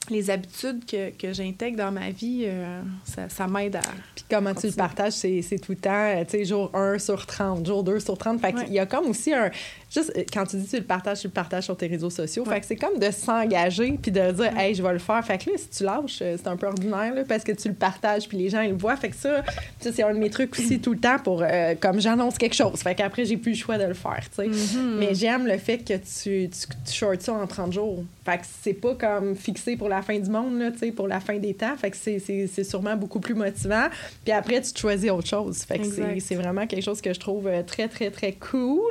les 0.10 0.30
habitudes 0.30 0.86
que, 0.86 1.10
que 1.12 1.34
j'intègre 1.34 1.78
dans 1.78 1.92
ma 1.92 2.10
vie, 2.10 2.44
euh, 2.46 2.82
ça, 3.04 3.30
ça 3.30 3.48
m'aide 3.48 3.76
à. 3.76 3.82
Puis 4.16 4.26
comment 4.30 4.54
tu 4.54 4.68
le 4.68 4.74
partages, 4.74 5.14
c'est, 5.14 5.42
tout 5.62 5.72
le 5.72 5.78
temps, 5.78 5.92
euh, 5.92 6.24
tu 6.24 6.38
sais, 6.38 6.46
jour 6.46 6.72
1 6.74 7.00
sur 7.00 7.26
30, 7.26 7.66
jour 7.66 7.84
2 7.84 8.00
sur 8.00 8.18
30. 8.18 8.40
Fait 8.40 8.54
qu'il 8.54 8.74
y 8.74 8.80
a 8.80 8.86
comme 8.86 9.08
aussi 9.08 9.34
un. 9.34 9.50
Juste 9.90 10.12
euh, 10.18 10.24
quand 10.32 10.46
tu 10.46 10.58
dis 10.58 10.68
tu 10.68 10.78
le 10.78 10.84
partages, 10.84 11.22
tu 11.22 11.28
le 11.28 11.34
partages 11.34 11.66
sur 11.66 11.78
tes 11.78 11.88
réseaux 11.88 12.10
sociaux. 12.10 12.46
Fait 12.46 12.60
que 12.60 12.66
c'est 12.66 12.76
comme 12.76 13.00
de 13.00 13.12
s'engager 13.12 13.98
puis 14.02 14.12
de 14.12 14.32
dire, 14.32 14.58
hey, 14.58 14.76
je 14.76 14.84
vais 14.84 14.94
le 14.94 15.00
faire. 15.00 15.24
Fait 15.26 15.38
que 15.38 15.50
là, 15.50 15.58
si 15.58 15.70
tu 15.70 15.84
lâches, 15.84 16.18
c'est 16.18 16.48
un 16.48 16.58
peu 16.58 16.68
ordinaire 16.68 17.14
là, 17.14 17.24
parce 17.28 17.44
que 17.44 17.52
tu 17.52 17.70
le 17.70 17.76
partages 17.76 18.28
puis 18.28 18.38
les 18.38 18.50
gens 18.50 18.62
ils 18.62 18.72
le 18.72 18.78
voient. 18.78 18.96
Fait 18.96 19.10
que 19.10 19.16
ça, 19.16 19.44
c'est 19.80 20.04
un 20.04 20.14
de 20.14 20.20
mes 20.20 20.30
trucs 20.30 20.58
aussi 20.58 20.80
tout 20.80 20.94
le 20.94 21.00
temps 21.00 21.20
pour. 21.20 21.44
comme 21.80 22.00
j'annonce 22.00 22.38
quelque 22.38 22.56
chose. 22.56 22.82
Fait 22.82 22.96
qu'après, 22.96 23.26
j'ai 23.26 23.38
plus 23.38 23.52
le 23.52 23.58
choix 23.58 23.78
de 23.78 23.86
le 23.86 23.94
faire, 23.94 24.24
tu 24.30 24.36
sais. 24.36 24.48
Mm-hmm. 24.48 24.98
Mais 25.00 25.16
j'aime 25.16 25.48
le 25.48 25.58
fait 25.58 25.80
que 25.80 25.94
tu, 25.94 26.50
tu, 26.50 26.68
tu 26.86 26.94
shorts 26.94 27.22
ça 27.22 27.34
en 27.34 27.48
30 27.48 27.74
jours. 27.74 28.04
Fait 28.26 28.38
que 28.38 28.44
c'est 28.62 28.74
pas 28.74 28.96
comme 28.96 29.36
fixé 29.36 29.78
pour 29.78 29.90
la 29.98 30.04
fin 30.04 30.18
du 30.18 30.30
monde, 30.30 30.60
là, 30.60 30.72
pour 30.96 31.08
la 31.08 31.20
fin 31.20 31.38
des 31.38 31.54
temps. 31.54 31.76
Fait 31.78 31.92
que 31.92 31.98
c'est 31.98 32.64
sûrement 32.64 32.96
beaucoup 32.96 33.20
plus 33.20 33.34
motivant. 33.34 33.88
Puis 34.24 34.34
après, 34.34 34.62
tu 34.62 34.72
te 34.72 34.80
choisis 34.80 35.12
autre 35.12 35.28
chose. 35.28 35.64
Fait 35.64 35.80
que 35.80 36.20
c'est 36.20 36.36
vraiment 36.36 36.66
quelque 36.68 36.84
chose 36.84 37.02
que 37.02 37.14
je 37.14 37.20
trouve 37.20 37.48
euh, 37.48 37.64
très, 37.64 37.88
très, 37.88 38.12
très 38.12 38.34
cool. 38.34 38.82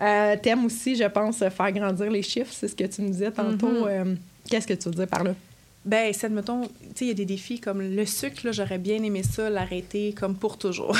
Euh, 0.00 0.36
T'aimes 0.42 0.64
aussi, 0.64 0.96
je 0.96 1.04
pense, 1.04 1.38
faire 1.38 1.72
grandir 1.72 2.10
les 2.10 2.22
chiffres. 2.22 2.52
C'est 2.52 2.68
ce 2.68 2.74
que 2.74 2.84
tu 2.84 3.02
me 3.02 3.08
disais 3.08 3.30
tantôt. 3.30 3.86
Mm-hmm. 3.86 4.06
Euh, 4.08 4.14
qu'est-ce 4.48 4.66
que 4.66 4.74
tu 4.74 4.88
veux 4.88 4.94
dire 4.94 5.08
par 5.08 5.24
là? 5.24 5.34
Ben, 5.84 6.12
c'est, 6.12 6.26
admettons, 6.26 6.62
tu 6.62 6.68
sais, 6.94 7.04
il 7.06 7.08
y 7.08 7.10
a 7.10 7.14
des 7.14 7.24
défis 7.24 7.58
comme 7.58 7.82
le 7.82 8.06
sucre, 8.06 8.52
j'aurais 8.52 8.78
bien 8.78 9.02
aimé 9.02 9.24
ça, 9.24 9.50
l'arrêter 9.50 10.12
comme 10.12 10.36
pour 10.36 10.56
toujours. 10.56 10.96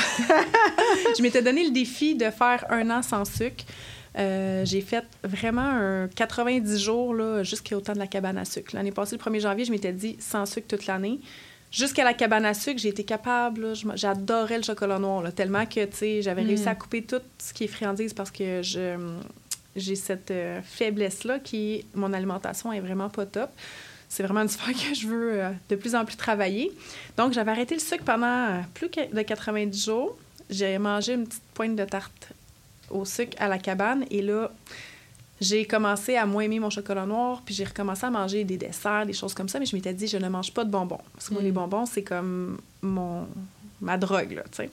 je 1.17 1.21
m'étais 1.21 1.41
donné 1.41 1.63
le 1.63 1.71
défi 1.71 2.15
de 2.15 2.29
faire 2.29 2.65
un 2.69 2.89
an 2.89 3.01
sans 3.01 3.23
sucre. 3.23 3.63
Euh, 4.17 4.63
j'ai 4.65 4.81
fait 4.81 5.05
vraiment 5.23 5.61
un 5.61 6.07
90 6.07 6.77
jours 6.77 7.43
jusqu'au 7.43 7.81
temps 7.81 7.93
de 7.93 7.99
la 7.99 8.07
cabane 8.07 8.37
à 8.37 8.45
sucre. 8.45 8.75
L'année 8.75 8.91
passée, 8.91 9.17
le 9.17 9.23
1er 9.23 9.41
janvier, 9.41 9.65
je 9.65 9.71
m'étais 9.71 9.93
dit 9.93 10.15
sans 10.19 10.45
sucre 10.45 10.67
toute 10.67 10.85
l'année. 10.85 11.19
Jusqu'à 11.71 12.03
la 12.03 12.13
cabane 12.13 12.45
à 12.45 12.53
sucre, 12.53 12.79
j'ai 12.79 12.89
été 12.89 13.03
capable. 13.03 13.73
J'adorais 13.95 14.57
le 14.57 14.63
chocolat 14.63 14.99
noir, 14.99 15.33
tellement 15.33 15.65
que 15.65 15.81
j'avais 16.21 16.43
réussi 16.43 16.69
à 16.69 16.75
mm. 16.75 16.77
couper 16.77 17.01
tout 17.01 17.21
ce 17.39 17.51
qui 17.51 17.63
est 17.63 17.67
friandise 17.67 18.13
parce 18.13 18.29
que 18.29 18.61
j'ai 19.75 19.95
cette 19.95 20.29
euh, 20.29 20.61
faiblesse-là 20.61 21.39
qui, 21.39 21.83
mon 21.95 22.13
alimentation 22.13 22.71
est 22.71 22.79
vraiment 22.79 23.09
pas 23.09 23.25
top. 23.25 23.49
C'est 24.07 24.21
vraiment 24.21 24.41
une 24.41 24.49
sphère 24.49 24.67
que 24.89 24.93
je 24.93 25.07
veux 25.07 25.41
euh, 25.41 25.49
de 25.69 25.75
plus 25.75 25.95
en 25.95 26.05
plus 26.05 26.15
travailler. 26.15 26.71
Donc, 27.17 27.33
j'avais 27.33 27.49
arrêté 27.49 27.73
le 27.73 27.81
sucre 27.81 28.03
pendant 28.03 28.61
plus 28.75 28.89
de 28.89 29.21
90 29.23 29.85
jours. 29.85 30.15
J'ai 30.51 30.77
mangé 30.77 31.13
une 31.13 31.25
petite 31.25 31.41
pointe 31.55 31.75
de 31.75 31.85
tarte 31.85 32.33
au 32.93 33.05
sucre 33.05 33.35
à 33.39 33.47
la 33.47 33.57
cabane. 33.57 34.05
Et 34.11 34.21
là, 34.21 34.51
j'ai 35.41 35.65
commencé 35.65 36.15
à 36.15 36.25
moins 36.25 36.43
aimer 36.43 36.59
mon 36.59 36.69
chocolat 36.69 37.05
noir, 37.05 37.41
puis 37.45 37.53
j'ai 37.53 37.65
recommencé 37.65 38.05
à 38.05 38.09
manger 38.09 38.43
des 38.43 38.57
desserts, 38.57 39.05
des 39.05 39.13
choses 39.13 39.33
comme 39.33 39.49
ça, 39.49 39.59
mais 39.59 39.65
je 39.65 39.75
m'étais 39.75 39.93
dit, 39.93 40.07
je 40.07 40.17
ne 40.17 40.29
mange 40.29 40.53
pas 40.53 40.63
de 40.63 40.69
bonbons. 40.71 40.99
Parce 41.13 41.27
que 41.29 41.33
moi, 41.33 41.43
les 41.43 41.51
Mm. 41.51 41.55
bonbons, 41.55 41.85
c'est 41.85 42.03
comme 42.03 42.59
mon, 42.81 43.27
ma 43.81 43.97
drogue, 43.97 44.31
là, 44.33 44.43
tu 44.51 44.63
sais. 44.63 44.69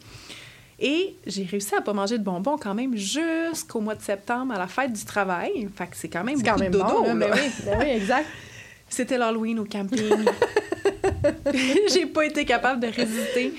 Et 0.83 1.15
j'ai 1.27 1.45
réussi 1.45 1.75
à 1.75 1.83
pas 1.83 1.93
manger 1.93 2.17
de 2.19 2.25
bonbons 2.25 2.57
quand 2.57 2.75
même 2.75 2.97
jusqu'au 2.97 3.81
mois 3.81 3.95
de 3.95 4.00
septembre, 4.03 4.55
à 4.55 4.59
la 4.59 4.67
fête 4.67 4.93
du 4.93 5.05
travail. 5.05 5.69
Fait 5.77 5.87
que 5.89 5.97
c'est 5.97 6.09
quand 6.09 6.25
même 6.25 6.37
C'est 6.39 6.43
quand 6.45 6.53
beaucoup 6.53 6.62
même 6.62 6.73
de 6.73 6.79
dodo, 6.79 6.95
bon, 6.95 7.03
là, 7.03 7.09
là. 7.09 7.15
mais 7.15 7.31
oui, 7.33 7.50
ben 7.67 7.79
oui, 7.81 7.87
exact. 7.91 8.27
C'était 8.89 9.19
l'Halloween 9.19 9.59
au 9.59 9.65
camping. 9.67 10.00
j'ai 11.93 12.07
pas 12.07 12.25
été 12.25 12.45
capable 12.45 12.81
de 12.81 12.87
résister. 12.89 13.53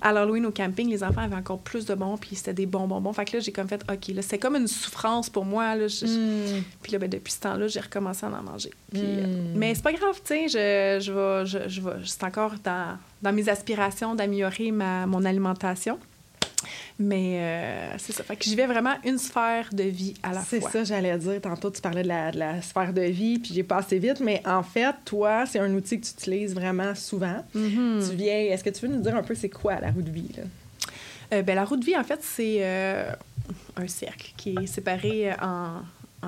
À 0.00 0.12
l'Halloween 0.12 0.46
au 0.46 0.50
camping, 0.50 0.88
les 0.88 1.02
enfants 1.02 1.22
avaient 1.22 1.34
encore 1.36 1.58
plus 1.58 1.84
de 1.86 1.94
bonbons, 1.94 2.16
puis 2.18 2.36
c'était 2.36 2.54
des 2.54 2.66
bons 2.66 2.86
bonbons. 2.86 3.12
Fait 3.12 3.24
que 3.24 3.36
là, 3.36 3.40
j'ai 3.40 3.52
comme 3.52 3.68
fait, 3.68 3.82
OK, 3.90 4.08
là, 4.14 4.22
c'est 4.22 4.38
comme 4.38 4.56
une 4.56 4.68
souffrance 4.68 5.28
pour 5.30 5.44
moi. 5.44 5.74
Là, 5.76 5.88
Je- 5.88 6.06
je- 6.06 6.14
Mm. 6.58 6.62
Puis 6.82 6.92
là, 6.92 6.98
ben, 6.98 7.08
depuis 7.10 7.32
ce 7.32 7.40
temps-là, 7.40 7.68
j'ai 7.68 7.80
recommencé 7.80 8.24
à 8.26 8.28
en 8.28 8.42
manger. 8.42 8.70
Puis, 8.92 9.00
Mm. 9.02 9.04
euh, 9.04 9.52
mais 9.56 9.74
c'est 9.74 9.82
pas 9.82 9.92
grave, 9.92 10.20
tu 10.24 10.48
sais, 10.48 10.48
je, 10.48 11.04
je 11.04 11.12
vais, 11.12 11.46
je, 11.46 11.68
je 11.68 11.80
vais, 11.80 11.90
c'est 12.04 12.24
encore 12.24 12.52
dans, 12.64 12.96
dans 13.22 13.32
mes 13.32 13.48
aspirations 13.48 14.14
d'améliorer 14.14 14.70
ma, 14.70 15.06
mon 15.06 15.24
alimentation. 15.24 15.98
Mais 16.98 17.38
euh, 17.40 17.94
c'est 17.98 18.12
ça. 18.12 18.22
Fait 18.22 18.36
que 18.36 18.44
j'y 18.44 18.54
vais 18.54 18.66
vraiment 18.66 18.94
une 19.04 19.18
sphère 19.18 19.68
de 19.72 19.82
vie 19.82 20.14
à 20.22 20.32
la 20.32 20.42
C'est 20.42 20.60
fois. 20.60 20.70
ça, 20.70 20.84
j'allais 20.84 21.18
dire. 21.18 21.40
Tantôt, 21.40 21.70
tu 21.70 21.80
parlais 21.80 22.04
de 22.04 22.08
la, 22.08 22.30
de 22.30 22.38
la 22.38 22.62
sphère 22.62 22.92
de 22.92 23.02
vie, 23.02 23.40
puis 23.40 23.52
j'ai 23.52 23.64
passé 23.64 23.98
vite, 23.98 24.20
mais 24.20 24.40
en 24.46 24.62
fait, 24.62 24.94
toi, 25.04 25.44
c'est 25.44 25.58
un 25.58 25.74
outil 25.74 26.00
que 26.00 26.06
tu 26.06 26.12
utilises 26.12 26.54
vraiment 26.54 26.94
souvent. 26.94 27.44
Mhm. 27.52 28.00
Tu 28.08 28.14
viens, 28.16 28.36
est-ce 28.36 28.62
que 28.62 28.70
tu 28.70 28.86
veux 28.86 28.94
nous 28.94 29.02
dire 29.02 29.16
un 29.16 29.24
peu 29.24 29.34
c'est 29.34 29.48
quoi 29.48 29.80
la 29.80 29.90
roue 29.90 30.02
de 30.02 30.10
vie? 30.10 30.30
Là? 30.36 30.44
Euh, 31.32 31.42
ben, 31.42 31.56
la 31.56 31.64
roue 31.64 31.76
de 31.76 31.84
vie, 31.84 31.96
en 31.96 32.04
fait, 32.04 32.20
c'est 32.22 32.58
euh, 32.60 33.10
un 33.76 33.88
cercle 33.88 34.32
qui 34.36 34.54
est 34.60 34.66
séparé 34.66 35.32
en, 35.42 35.80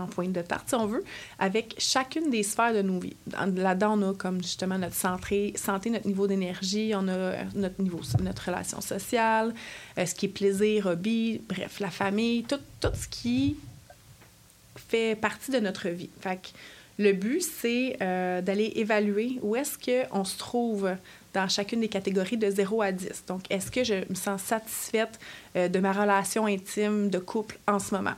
en 0.03 0.07
pointe 0.07 0.33
de 0.33 0.43
tarte, 0.43 0.69
si 0.69 0.75
on 0.75 0.87
veut, 0.87 1.05
avec 1.39 1.75
chacune 1.79 2.31
des 2.31 2.43
sphères 2.43 2.75
de 2.75 2.83
nos 2.83 2.99
vies. 3.01 3.17
Dans- 3.27 3.55
Là-dedans, 3.55 3.99
on 4.01 4.11
a 4.11 4.15
comme 4.15 4.43
justement 4.43 4.79
notre 4.79 4.95
santé, 4.97 5.55
notre 5.91 6.07
niveau 6.07 6.27
d'énergie, 6.27 6.93
on 6.95 7.09
a 7.09 7.13
euh, 7.13 7.43
notre 7.55 7.81
niveau, 7.83 8.01
notre 8.23 8.47
relation 8.47 8.81
sociale, 8.81 9.55
euh, 9.99 10.07
ce 10.07 10.15
qui 10.15 10.27
est 10.27 10.31
plaisir, 10.31 10.87
hobby, 10.87 11.41
bref, 11.49 11.81
la 11.81 11.91
famille, 11.91 12.45
tout, 12.45 12.59
tout 12.81 12.89
ce 12.95 13.09
qui 13.09 13.57
fait 14.77 15.17
partie 15.17 15.51
de 15.51 15.59
notre 15.61 15.89
vie. 15.89 16.11
Fait 16.21 16.53
le 16.99 17.13
but, 17.13 17.43
c'est 17.43 17.97
euh, 18.01 18.41
d'aller 18.41 18.73
évaluer 18.77 19.39
où 19.43 19.55
est-ce 19.57 19.77
qu'on 19.79 20.25
se 20.25 20.39
trouve 20.39 20.91
dans 21.35 21.47
chacune 21.49 21.81
des 21.83 21.89
catégories 21.89 22.39
de 22.39 22.51
0 22.51 22.81
à 22.81 22.93
10. 22.93 23.25
Donc, 23.29 23.43
est-ce 23.51 23.71
que 23.71 23.85
je 23.85 23.95
me 24.09 24.15
sens 24.15 24.41
satisfaite 24.43 25.19
de 25.55 25.79
ma 25.79 25.93
relation 25.93 26.47
intime 26.47 27.11
de 27.11 27.19
couple 27.19 27.59
en 27.67 27.79
ce 27.79 27.95
moment? 27.95 28.15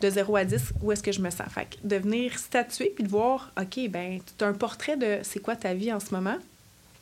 De 0.00 0.10
0 0.10 0.36
à 0.36 0.44
10, 0.44 0.74
où 0.82 0.92
est-ce 0.92 1.02
que 1.02 1.12
je 1.12 1.20
me 1.20 1.30
sens? 1.30 1.48
Fait 1.50 1.66
que 1.66 1.76
de 1.86 1.96
venir 1.96 2.38
statuer 2.38 2.92
puis 2.94 3.04
de 3.04 3.08
voir, 3.08 3.52
OK, 3.60 3.88
ben 3.88 4.20
tu 4.38 4.44
as 4.44 4.46
un 4.46 4.52
portrait 4.52 4.96
de 4.96 5.18
c'est 5.22 5.40
quoi 5.40 5.56
ta 5.56 5.74
vie 5.74 5.92
en 5.92 6.00
ce 6.00 6.14
moment. 6.14 6.36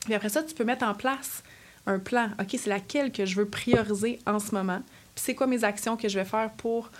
Puis 0.04 0.14
après 0.14 0.28
ça, 0.28 0.42
tu 0.42 0.54
peux 0.54 0.64
mettre 0.64 0.84
en 0.84 0.94
place 0.94 1.42
un 1.86 1.98
plan. 1.98 2.30
OK, 2.40 2.56
c'est 2.58 2.70
laquelle 2.70 3.12
que 3.12 3.26
je 3.26 3.36
veux 3.36 3.46
prioriser 3.46 4.18
en 4.26 4.38
ce 4.38 4.54
moment. 4.54 4.80
Puis 5.14 5.24
c'est 5.26 5.34
quoi 5.34 5.46
mes 5.46 5.64
actions 5.64 5.96
que 5.96 6.08
je 6.08 6.18
vais 6.18 6.24
faire 6.24 6.50
pour 6.56 6.90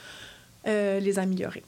euh, 0.67 1.01
les 1.01 1.19
améliorer. 1.19 1.63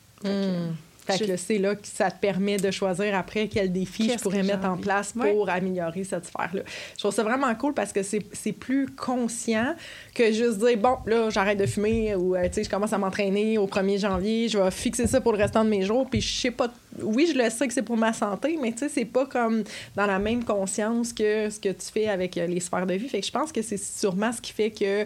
Fait 1.07 1.19
que 1.19 1.27
je- 1.27 1.37
c'est 1.37 1.59
là 1.59 1.75
que 1.75 1.87
ça 1.87 2.11
te 2.11 2.19
permet 2.21 2.57
de 2.57 2.71
choisir 2.71 3.15
après 3.15 3.49
quel 3.49 3.73
défi 3.73 4.05
je 4.05 4.09
Qu'est-ce 4.11 4.23
pourrais 4.23 4.43
mettre 4.43 4.67
en 4.67 4.77
place 4.77 5.15
pour 5.33 5.49
améliorer 5.49 6.05
cette 6.05 6.27
sphère-là. 6.27 6.63
Je 6.95 6.99
trouve 6.99 7.13
ça 7.15 7.23
vraiment 7.23 7.55
cool 7.55 7.75
parce 7.75 7.93
que 7.93 8.03
c'est 8.03 8.21
c'est 8.33 8.53
plus 8.53 8.87
conscient 8.87 9.75
que 10.15 10.33
juste 10.33 10.59
dire, 10.59 10.77
bon, 10.79 10.97
là, 11.07 11.31
j'arrête 11.31 11.59
de 11.59 11.67
fumer 11.67 12.15
ou, 12.15 12.35
euh, 12.35 12.45
tu 12.49 12.55
sais, 12.55 12.65
je 12.65 12.71
commence 12.71 12.93
à 12.93 12.99
m'entraîner 12.99 13.59
au 13.59 13.67
1er 13.67 13.99
janvier, 13.99 14.49
je 14.49 14.59
vais 14.59 14.71
fixer 14.71 15.07
ça 15.07 15.21
pour 15.21 15.33
le 15.33 15.39
restant 15.39 15.65
de 15.65 15.71
mes 15.71 15.83
jours, 15.83 16.09
puis 16.11 16.21
je 16.21 16.41
sais 16.41 16.51
pas, 16.51 16.69
oui, 17.03 17.29
je 17.33 17.39
le 17.39 17.49
sais 17.51 17.67
que 17.69 17.75
c'est 17.75 17.83
pour 17.83 17.97
ma 17.97 18.13
santé, 18.13 18.59
mais 18.61 18.73
tu 18.73 18.79
sais, 18.79 18.89
c'est 18.89 19.05
pas 19.05 19.27
comme 19.27 19.63
dans 19.95 20.07
la 20.07 20.19
même 20.19 20.45
conscience 20.45 21.13
que 21.13 21.51
ce 21.51 21.61
que 21.61 21.69
tu 21.71 21.87
fais 21.93 22.09
avec 22.09 22.37
euh, 22.39 22.47
les 22.47 22.61
sphères 22.61 22.87
de 22.87 22.95
vie. 22.95 23.09
Fait 23.09 23.21
que 23.21 23.27
je 23.27 23.33
pense 23.33 23.53
que 23.53 23.63
c'est 23.63 23.77
sûrement 23.79 24.33
ce 24.33 24.41
qui 24.41 24.53
fait 24.53 24.71
que 24.71 25.05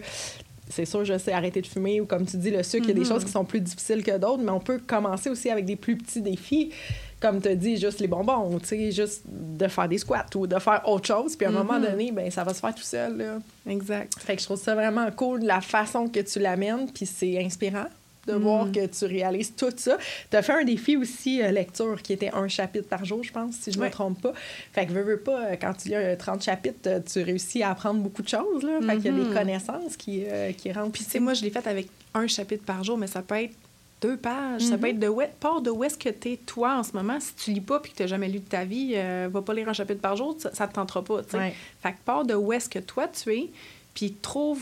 c'est 0.71 0.85
sûr, 0.85 1.05
je 1.05 1.17
sais 1.17 1.31
arrêter 1.33 1.61
de 1.61 1.67
fumer 1.67 2.01
ou 2.01 2.05
comme 2.05 2.25
tu 2.25 2.37
dis, 2.37 2.49
le 2.51 2.63
sucre, 2.63 2.85
il 2.85 2.89
y 2.89 2.91
a 2.91 2.95
des 2.95 3.01
Mhm. 3.01 3.07
choses 3.07 3.25
qui 3.25 3.31
sont 3.31 3.45
plus 3.45 3.61
difficiles 3.61 4.03
que 4.03 4.17
d'autres, 4.17 4.41
mais 4.43 4.51
on 4.51 4.59
peut 4.59 4.79
commencer 4.85 5.29
aussi 5.29 5.49
avec 5.49 5.65
des 5.65 5.75
plus 5.75 5.95
petits 5.97 6.21
défis, 6.21 6.71
comme 7.19 7.39
tu 7.41 7.55
dit, 7.55 7.77
juste 7.77 7.99
les 7.99 8.07
bonbons, 8.07 8.57
tu 8.59 8.67
sais, 8.67 8.91
juste 8.91 9.23
de 9.27 9.67
faire 9.67 9.87
des 9.87 9.99
squats 9.99 10.25
ou 10.35 10.47
de 10.47 10.57
faire 10.57 10.81
autre 10.87 11.05
chose, 11.05 11.35
puis 11.35 11.45
à 11.45 11.49
un 11.49 11.53
moment 11.53 11.77
Mhm. 11.79 11.85
donné, 11.85 12.11
ben 12.11 12.31
ça 12.31 12.43
va 12.43 12.53
se 12.53 12.59
faire 12.59 12.73
tout 12.73 12.81
seul. 12.81 13.17
Là. 13.17 13.39
Exact. 13.69 14.13
Fait 14.19 14.35
que 14.35 14.41
je 14.41 14.45
trouve 14.47 14.59
ça 14.59 14.73
vraiment 14.73 15.09
cool, 15.11 15.41
la 15.43 15.61
façon 15.61 16.07
que 16.07 16.19
tu 16.21 16.39
l'amènes, 16.39 16.89
puis 16.91 17.05
c'est 17.05 17.37
inspirant 17.43 17.85
de 18.27 18.33
voir 18.33 18.71
que 18.71 18.85
tu 18.85 19.05
réalises 19.05 19.53
tout 19.55 19.71
ça. 19.75 19.97
Tu 20.29 20.37
as 20.37 20.41
fait 20.43 20.53
un 20.53 20.63
défi 20.63 20.95
aussi, 20.95 21.41
euh, 21.41 21.49
lecture, 21.51 22.01
qui 22.03 22.13
était 22.13 22.29
un 22.33 22.47
chapitre 22.47 22.87
par 22.87 23.03
jour, 23.03 23.23
je 23.23 23.31
pense, 23.31 23.55
si 23.55 23.71
je 23.71 23.77
ne 23.77 23.81
Ouais. 23.83 23.87
me 23.87 23.91
trompe 23.93 24.21
pas. 24.21 24.33
Fait 24.73 24.85
que 24.85 24.91
veux, 24.91 25.01
veux 25.01 25.19
pas, 25.19 25.45
euh, 25.45 25.55
quand 25.59 25.73
tu 25.73 25.89
lis 25.89 25.95
un 25.95 26.15
30 26.15 26.43
chapitres, 26.43 26.77
euh, 26.87 26.99
tu 26.99 27.23
réussis 27.23 27.63
à 27.63 27.71
apprendre 27.71 27.99
beaucoup 28.01 28.21
de 28.21 28.27
choses. 28.29 28.61
Là. 28.63 28.79
Fait 28.81 28.97
qu'il 28.97 29.05
y 29.05 29.09
a 29.09 29.23
des 29.23 29.29
Mhm. 29.29 29.33
connaissances 29.33 29.97
qui, 29.97 30.23
euh, 30.27 30.51
qui 30.51 30.71
rentrent. 30.71 30.91
Puis, 30.91 31.03
tu 31.03 31.09
sais, 31.09 31.19
moi, 31.19 31.33
je 31.33 31.41
l'ai 31.43 31.49
fait 31.49 31.65
avec 31.65 31.87
un 32.13 32.27
chapitre 32.27 32.63
par 32.63 32.83
jour, 32.83 32.97
mais 32.97 33.07
ça 33.07 33.21
peut 33.23 33.35
être 33.41 33.53
deux 34.01 34.17
pages. 34.17 34.61
Ça 34.63 34.77
peut 34.77 34.87
être 34.89 34.99
de 34.99 35.07
où, 35.07 35.21
part 35.39 35.61
de 35.61 35.69
où 35.71 35.83
est-ce 35.83 35.97
que 35.97 36.09
tu 36.09 36.33
es, 36.33 36.37
toi, 36.37 36.75
en 36.77 36.83
ce 36.83 36.93
moment. 36.93 37.19
Si 37.19 37.33
tu 37.35 37.51
lis 37.51 37.61
pas 37.61 37.79
puis 37.79 37.91
que 37.91 37.97
tu 37.97 38.03
n'as 38.03 38.07
jamais 38.07 38.27
lu 38.29 38.39
de 38.39 38.45
ta 38.45 38.65
vie, 38.65 38.93
euh, 38.95 39.29
va 39.31 39.41
pas 39.41 39.53
lire 39.53 39.69
un 39.69 39.73
chapitre 39.73 40.01
par 40.01 40.15
jour, 40.15 40.35
ça, 40.39 40.53
ça 40.53 40.67
te 40.67 40.73
tentera 40.73 41.03
pas. 41.03 41.21
Ouais. 41.33 41.53
Fait 41.81 41.91
que 41.91 41.97
part 42.05 42.25
de 42.25 42.33
où 42.35 42.51
est-ce 42.53 42.67
que 42.69 42.79
toi, 42.79 43.07
tu 43.07 43.31
es, 43.33 43.49
puis 43.93 44.13
trouve 44.21 44.59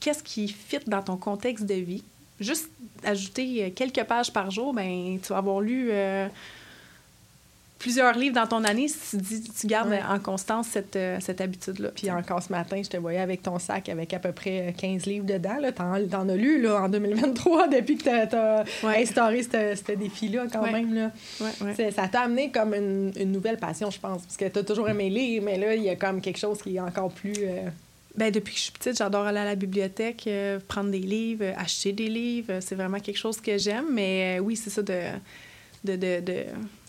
qu'est-ce 0.00 0.22
qui 0.22 0.48
fit 0.48 0.78
dans 0.86 1.02
ton 1.02 1.16
contexte 1.16 1.64
de 1.66 1.74
vie. 1.74 2.02
Juste 2.42 2.68
ajouter 3.04 3.64
euh, 3.64 3.70
quelques 3.74 4.04
pages 4.04 4.32
par 4.32 4.50
jour, 4.50 4.72
ben 4.74 5.18
tu 5.22 5.28
vas 5.32 5.38
avoir 5.38 5.60
lu 5.60 5.88
euh, 5.90 6.28
plusieurs 7.78 8.16
livres 8.16 8.36
dans 8.36 8.46
ton 8.46 8.62
année 8.62 8.86
si 8.86 9.10
tu, 9.10 9.16
dis- 9.16 9.50
tu 9.50 9.66
gardes 9.66 9.88
Ouais. 9.90 10.00
en 10.08 10.20
constance 10.20 10.68
cette, 10.68 10.94
euh, 10.94 11.18
cette 11.20 11.40
habitude-là. 11.40 11.88
Puis 11.96 12.08
encore 12.12 12.40
ce 12.40 12.52
matin, 12.52 12.80
je 12.80 12.88
te 12.88 12.96
voyais 12.96 13.18
avec 13.18 13.42
ton 13.42 13.58
sac 13.58 13.88
avec 13.88 14.14
à 14.14 14.20
peu 14.20 14.30
près 14.30 14.68
euh, 14.68 14.72
15 14.72 15.06
livres 15.06 15.26
dedans. 15.26 15.56
T'en, 15.74 15.94
t'en 16.08 16.28
as 16.28 16.36
lu 16.36 16.62
là, 16.62 16.82
en 16.82 16.88
2023 16.88 17.66
depuis 17.76 17.96
que 17.96 18.04
t'as 18.26 18.62
Ouais. 18.86 19.02
instauré 19.02 19.42
ce 19.42 19.92
défi-là 19.96 20.44
quand 20.52 20.62
Ouais. 20.62 20.70
même. 20.72 20.94
Là. 20.94 21.10
Ça 21.90 22.06
t'a 22.06 22.20
amené 22.20 22.52
comme 22.52 22.72
une, 22.72 23.12
une 23.16 23.32
nouvelle 23.32 23.56
passion, 23.58 23.90
je 23.90 23.98
pense. 23.98 24.22
Parce 24.22 24.36
que 24.36 24.44
t'as 24.44 24.62
toujours 24.62 24.88
aimé 24.88 25.10
lire, 25.10 25.42
mais 25.42 25.58
là, 25.58 25.74
il 25.74 25.82
y 25.82 25.90
a 25.90 25.96
comme 25.96 26.20
quelque 26.20 26.38
chose 26.38 26.62
qui 26.62 26.76
est 26.76 26.80
encore 26.80 27.10
plus... 27.10 27.34
euh, 27.40 27.68
Ben, 28.16 28.30
depuis 28.30 28.52
que 28.52 28.58
je 28.58 28.62
suis 28.64 28.72
petite, 28.72 28.98
j'adore 28.98 29.24
aller 29.26 29.38
à 29.38 29.44
la 29.46 29.54
bibliothèque, 29.54 30.24
euh, 30.26 30.58
prendre 30.68 30.90
des 30.90 30.98
livres, 30.98 31.44
euh, 31.46 31.52
acheter 31.56 31.92
des 31.92 32.08
livres. 32.08 32.58
C'est 32.60 32.74
vraiment 32.74 33.00
quelque 33.00 33.16
chose 33.18 33.40
que 33.40 33.56
j'aime. 33.56 33.86
Mais 33.90 34.36
euh, 34.38 34.42
oui, 34.42 34.54
c'est 34.54 34.68
ça 34.68 34.82
de, 34.82 35.00
de, 35.84 35.96
de, 35.96 36.20
de- 36.20 36.44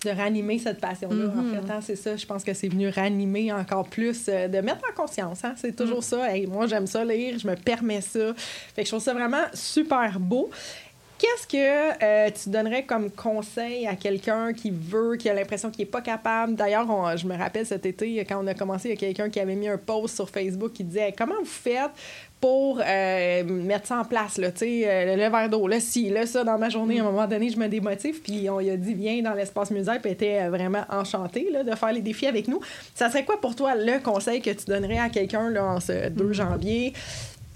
de 0.05 0.09
ranimer 0.09 0.59
cette 0.59 0.81
passion-là, 0.81 1.29
en 1.29 1.41
Mhm. 1.43 1.51
fait. 1.65 1.71
hein, 1.71 1.79
c'est 1.81 1.95
ça, 1.95 2.17
je 2.17 2.25
pense 2.25 2.43
que 2.43 2.53
c'est 2.53 2.67
venu 2.67 2.89
ranimer 2.89 3.53
encore 3.53 3.87
plus, 3.87 4.25
euh, 4.27 4.49
de 4.49 4.57
mettre 4.59 4.81
en 4.91 4.93
conscience. 5.01 5.45
Hein, 5.45 5.53
c'est 5.55 5.73
toujours 5.73 5.99
Mm. 5.99 6.01
ça. 6.01 6.35
Hey, 6.35 6.45
moi, 6.45 6.67
j'aime 6.67 6.87
ça 6.87 7.05
lire, 7.05 7.39
je 7.39 7.47
me 7.47 7.55
permets 7.55 8.01
ça. 8.01 8.33
Fait 8.75 8.81
que 8.81 8.87
je 8.87 8.91
trouve 8.91 9.01
ça 9.01 9.13
vraiment 9.13 9.45
super 9.53 10.19
beau. 10.19 10.49
Qu'est-ce 11.23 11.47
que 11.47 12.03
euh, 12.03 12.29
tu 12.31 12.49
donnerais 12.49 12.83
comme 12.83 13.09
conseil 13.09 13.87
à 13.87 13.95
quelqu'un 13.95 14.51
qui 14.51 14.71
veut, 14.71 15.15
qui 15.15 15.29
a 15.29 15.33
l'impression 15.33 15.71
qu'il 15.71 15.85
n'est 15.85 15.89
pas 15.89 16.01
capable? 16.01 16.55
D'ailleurs, 16.55 16.85
on- 16.89 17.15
je 17.15 17.25
me 17.25 17.37
rappelle 17.37 17.65
cet 17.65 17.85
été, 17.85 18.17
quand 18.25 18.43
on 18.43 18.47
a 18.47 18.53
commencé, 18.53 18.89
il 18.89 18.91
y 18.91 18.93
a 18.93 18.97
quelqu'un 18.97 19.29
qui 19.29 19.39
avait 19.39 19.55
mis 19.55 19.69
un 19.69 19.77
post 19.77 20.15
sur 20.15 20.29
Facebook 20.29 20.73
qui 20.73 20.83
disait 20.83 21.13
Comment 21.17 21.39
vous 21.39 21.45
faites 21.45 21.91
pour 22.41 22.81
euh, 22.85 23.43
mettre 23.45 23.87
ça 23.87 23.99
en 23.99 24.03
place, 24.03 24.37
là, 24.37 24.49
euh, 24.61 25.15
le 25.15 25.29
verre 25.31 25.49
d'eau, 25.49 25.65
là, 25.65 25.79
si, 25.79 26.09
là, 26.09 26.25
ça, 26.25 26.43
dans 26.43 26.57
ma 26.57 26.67
journée, 26.67 26.99
à 26.99 27.03
un 27.03 27.05
moment 27.05 27.25
donné, 27.25 27.47
je 27.49 27.57
me 27.57 27.69
démotive, 27.69 28.21
puis 28.21 28.49
on 28.49 28.59
lui 28.59 28.69
a 28.69 28.75
dit, 28.75 28.93
viens 28.93 29.21
dans 29.21 29.31
l'espace 29.33 29.71
musée, 29.71 29.93
puis 30.01 30.11
était 30.11 30.49
vraiment 30.49 30.83
enchantée, 30.89 31.47
là, 31.53 31.63
de 31.63 31.73
faire 31.73 31.93
les 31.93 32.01
défis 32.01 32.27
avec 32.27 32.49
nous. 32.49 32.59
Ça 32.95 33.09
serait 33.09 33.23
quoi 33.23 33.39
pour 33.39 33.55
toi 33.55 33.75
le 33.75 34.03
conseil 34.03 34.41
que 34.41 34.49
tu 34.49 34.65
donnerais 34.65 34.97
à 34.99 35.07
quelqu'un, 35.07 35.49
là, 35.51 35.63
en 35.63 35.79
ce 35.79 36.09
2 36.09 36.33
janvier, 36.33 36.91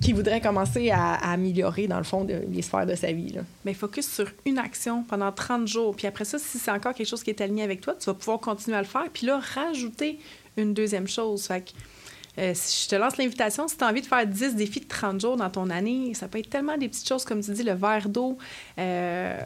qui 0.01 0.13
voudrait 0.13 0.42
commencer 0.42 0.92
à, 0.92 1.13
améliorer, 1.32 1.88
dans 1.88 1.98
le 1.98 2.04
fond, 2.04 2.24
de- 2.24 2.44
les 2.51 2.62
sphères 2.62 2.86
de 2.86 2.96
sa 2.96 3.12
vie, 3.12 3.30
là? 3.34 3.42
Focus 3.74 4.08
sur 4.12 4.30
une 4.46 4.60
action 4.60 5.04
pendant 5.04 5.32
30 5.32 5.68
jours. 5.68 5.96
Puis 5.96 6.06
après 6.08 6.24
ça, 6.25 6.38
si 6.38 6.60
c'est 6.60 6.72
encore 6.72 6.94
quelque 6.94 7.08
chose 7.08 7.24
qui 7.24 7.32
est 7.32 7.42
aligné 7.42 7.63
avec 7.63 7.82
toi, 7.82 7.96
tu 8.00 8.06
vas 8.06 8.13
pouvoir 8.13 8.39
continuer 8.39 8.77
à 8.77 8.82
le 8.82 8.88
faire. 8.88 9.06
Puis 9.12 9.25
là, 9.25 9.39
rajouter 9.56 10.20
une 10.56 10.74
deuxième 10.74 11.08
chose. 11.08 11.46
Fait 11.48 11.62
que, 11.62 11.72
euh, 12.42 12.51
si 12.54 12.84
je 12.86 12.89
te 12.89 12.96
lance 12.96 13.18
l'invitation, 13.18 13.68
si 13.68 13.75
tu 13.77 13.84
as 13.84 13.88
envie 13.88 14.01
de 14.01 14.06
faire 14.06 14.25
10 14.27 14.56
défis 14.56 14.82
de 14.82 14.88
30 14.88 15.20
jours 15.20 15.36
dans 15.36 15.50
ton 15.50 15.70
année, 15.72 16.13
ça 16.13 16.27
peut 16.27 16.38
être 16.39 16.50
tellement 16.50 16.77
des 16.77 16.88
petites 16.89 17.08
choses, 17.08 17.25
comme 17.25 17.42
tu 17.42 17.51
dis, 17.51 17.63
le 17.63 17.74
verre 17.74 18.08
d'eau. 18.10 18.38
euh, 18.77 19.39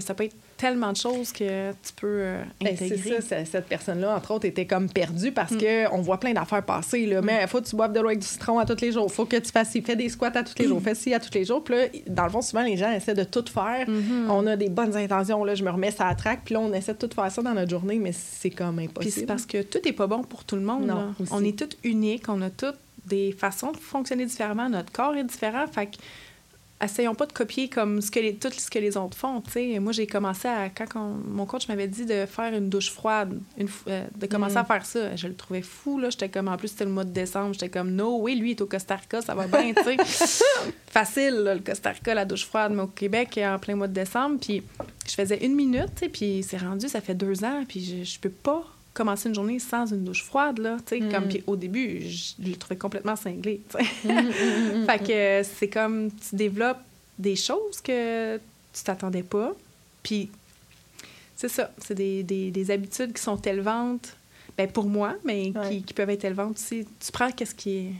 ça 0.00 0.12
peut 0.14 0.24
être 0.24 0.36
tellement 0.62 0.92
de 0.92 0.96
choses 0.96 1.32
que 1.32 1.72
tu 1.72 1.92
peux 2.00 2.06
euh, 2.06 2.42
Ben, 2.60 2.76
c'est 2.78 2.84
intégrer. 2.86 3.20
ça, 3.20 3.20
c'est- 3.20 3.44
cette 3.46 3.66
personne-là, 3.66 4.14
entre 4.16 4.30
autres, 4.32 4.44
était 4.46 4.64
comme 4.66 4.88
perdue 4.88 5.32
parce 5.32 5.56
que 5.56 5.92
on 5.92 6.00
voit 6.02 6.20
plein 6.20 6.32
d'affaires 6.32 6.62
passer. 6.64 7.04
Là. 7.06 7.20
Mais 7.20 7.40
il 7.42 7.48
faut 7.48 7.60
que 7.60 7.66
tu 7.66 7.74
boives 7.74 7.92
de 7.92 7.98
l'eau 8.00 8.06
avec 8.06 8.20
du 8.20 8.26
citron 8.26 8.58
à 8.60 8.64
tous 8.64 8.80
les 8.80 8.92
jours. 8.92 9.12
faut 9.12 9.24
que 9.26 9.36
tu 9.36 9.50
fasses 9.50 9.72
fais 9.84 9.96
des 9.96 10.08
squats 10.08 10.30
à 10.36 10.42
tous 10.44 10.54
les 10.58 10.68
jours. 10.68 10.80
Fais 10.80 10.94
ci 10.94 11.12
à 11.12 11.18
tous 11.20 11.34
les 11.34 11.44
jours. 11.44 11.64
Puis 11.64 11.74
là, 11.74 11.86
dans 12.06 12.24
le 12.24 12.30
fond, 12.30 12.42
souvent, 12.42 12.62
les 12.62 12.76
gens 12.76 12.92
essaient 12.92 13.14
de 13.14 13.24
tout 13.24 13.44
faire. 13.52 13.88
Mhm. 13.88 14.30
On 14.30 14.46
a 14.46 14.54
des 14.56 14.68
bonnes 14.68 14.96
intentions. 14.96 15.42
Là, 15.44 15.54
je 15.56 15.64
me 15.64 15.70
remets 15.70 15.90
ça 15.90 16.06
à 16.06 16.14
traque. 16.14 16.42
Puis 16.44 16.54
là, 16.54 16.60
on 16.60 16.72
essaie 16.72 16.92
de 16.94 16.98
tout 17.06 17.10
faire 17.14 17.30
ça 17.32 17.42
dans 17.42 17.54
notre 17.54 17.70
journée, 17.70 17.98
mais 17.98 18.12
c'est 18.12 18.50
comme 18.50 18.76
Puis 18.76 18.84
impossible. 18.86 19.12
c'est 19.14 19.26
parce 19.26 19.46
que 19.46 19.62
tout 19.62 19.78
n'est 19.84 19.92
pas 19.92 20.06
bon 20.06 20.22
pour 20.22 20.44
tout 20.44 20.56
le 20.56 20.62
monde. 20.62 20.86
Non. 20.86 21.14
On 21.32 21.42
est 21.44 21.58
tous 21.58 21.76
uniques, 21.82 22.28
on 22.28 22.40
a 22.42 22.50
toutes 22.50 22.76
des 23.06 23.32
façons 23.32 23.72
de 23.72 23.78
fonctionner 23.78 24.24
différemment, 24.26 24.68
notre 24.68 24.92
corps 24.92 25.16
est 25.16 25.24
différent. 25.24 25.64
Fait 25.66 25.86
que 25.86 25.96
essayons 26.82 27.14
pas 27.14 27.26
de 27.26 27.32
copier 27.32 27.68
comme 27.68 28.00
ce 28.00 28.10
que 28.10 28.20
les, 28.20 28.34
tout 28.34 28.50
ce 28.50 28.70
que 28.70 28.78
les 28.78 28.96
autres 28.96 29.16
font. 29.16 29.42
Moi, 29.80 29.92
j'ai 29.92 30.06
commencé 30.06 30.48
à. 30.48 30.68
Quand 30.68 30.86
mon 31.26 31.46
coach 31.46 31.68
m'avait 31.68 31.88
dit 31.88 32.04
de 32.04 32.26
faire 32.26 32.52
une 32.54 32.68
douche 32.68 32.90
froide, 32.90 33.38
une, 33.56 33.68
euh, 33.88 34.04
de 34.16 34.26
commencer 34.26 34.56
à 34.56 34.62
mm. 34.62 34.66
faire 34.66 34.86
ça, 34.86 35.16
je 35.16 35.28
le 35.28 35.34
trouvais 35.34 35.62
fou. 35.62 35.98
là. 35.98 36.10
J'étais 36.10 36.28
comme, 36.28 36.48
en 36.48 36.56
plus, 36.56 36.68
c'était 36.68 36.84
le 36.84 36.90
mois 36.90 37.04
de 37.04 37.12
décembre. 37.12 37.52
J'étais 37.54 37.68
comme, 37.68 37.92
no, 37.92 38.18
oui, 38.20 38.34
lui, 38.34 38.50
il 38.50 38.52
est 38.52 38.60
au 38.60 38.66
Costa 38.66 38.96
Rica, 38.96 39.20
ça 39.20 39.34
va 39.34 39.46
bien. 39.46 39.72
tu 39.72 39.82
sais. 39.82 39.96
Facile, 40.86 41.42
le 41.44 41.60
Costa 41.60 41.90
Rica, 41.90 42.14
la 42.14 42.24
douche 42.24 42.46
froide. 42.46 42.72
Mais 42.74 42.82
au 42.82 42.88
Québec, 42.88 43.38
en 43.42 43.58
plein 43.58 43.76
mois 43.76 43.88
de 43.88 43.94
décembre, 43.94 44.38
puis 44.40 44.62
je 45.08 45.14
faisais 45.14 45.44
une 45.44 45.54
minute, 45.54 46.04
puis 46.12 46.44
c'est 46.46 46.58
rendu, 46.58 46.88
ça 46.88 47.00
fait 47.00 47.14
deux 47.14 47.44
ans, 47.44 47.64
puis 47.68 47.84
je, 47.84 48.04
je 48.04 48.18
peux 48.18 48.30
pas 48.30 48.64
commencer 48.94 49.28
une 49.28 49.34
journée 49.34 49.58
sans 49.58 49.86
une 49.86 50.04
douche 50.04 50.22
froide, 50.22 50.58
là, 50.58 50.76
tu 50.86 50.98
sais, 50.98 51.08
comme, 51.08 51.26
mm. 51.26 51.42
au 51.46 51.56
début, 51.56 52.02
je, 52.08 52.34
le 52.38 52.54
trouvais 52.56 52.76
complètement 52.76 53.16
cinglé, 53.16 53.60
mm, 54.04 54.10
mm, 54.10 54.86
fait 54.86 54.98
que 54.98 55.48
c'est 55.48 55.68
comme, 55.68 56.10
tu 56.10 56.36
développes 56.36 56.82
des 57.18 57.36
choses 57.36 57.80
que 57.82 58.36
tu 58.36 58.82
t'attendais 58.84 59.22
pas, 59.22 59.54
puis 60.02 60.30
c'est 61.36 61.48
ça, 61.48 61.70
c'est 61.78 61.94
des, 61.94 62.22
des, 62.22 62.50
des, 62.50 62.70
habitudes 62.70 63.12
qui 63.12 63.22
sont 63.22 63.40
élevantes, 63.42 64.16
ben 64.56 64.70
pour 64.70 64.84
moi, 64.84 65.14
mais 65.24 65.52
qui, 65.68 65.82
qui, 65.82 65.94
peuvent 65.94 66.10
être 66.10 66.24
élevantes 66.24 66.56
aussi. 66.56 66.86
Tu 67.00 67.10
prends 67.10 67.30
qu'est-ce 67.32 67.54
qui 67.54 67.76
est... 67.76 67.92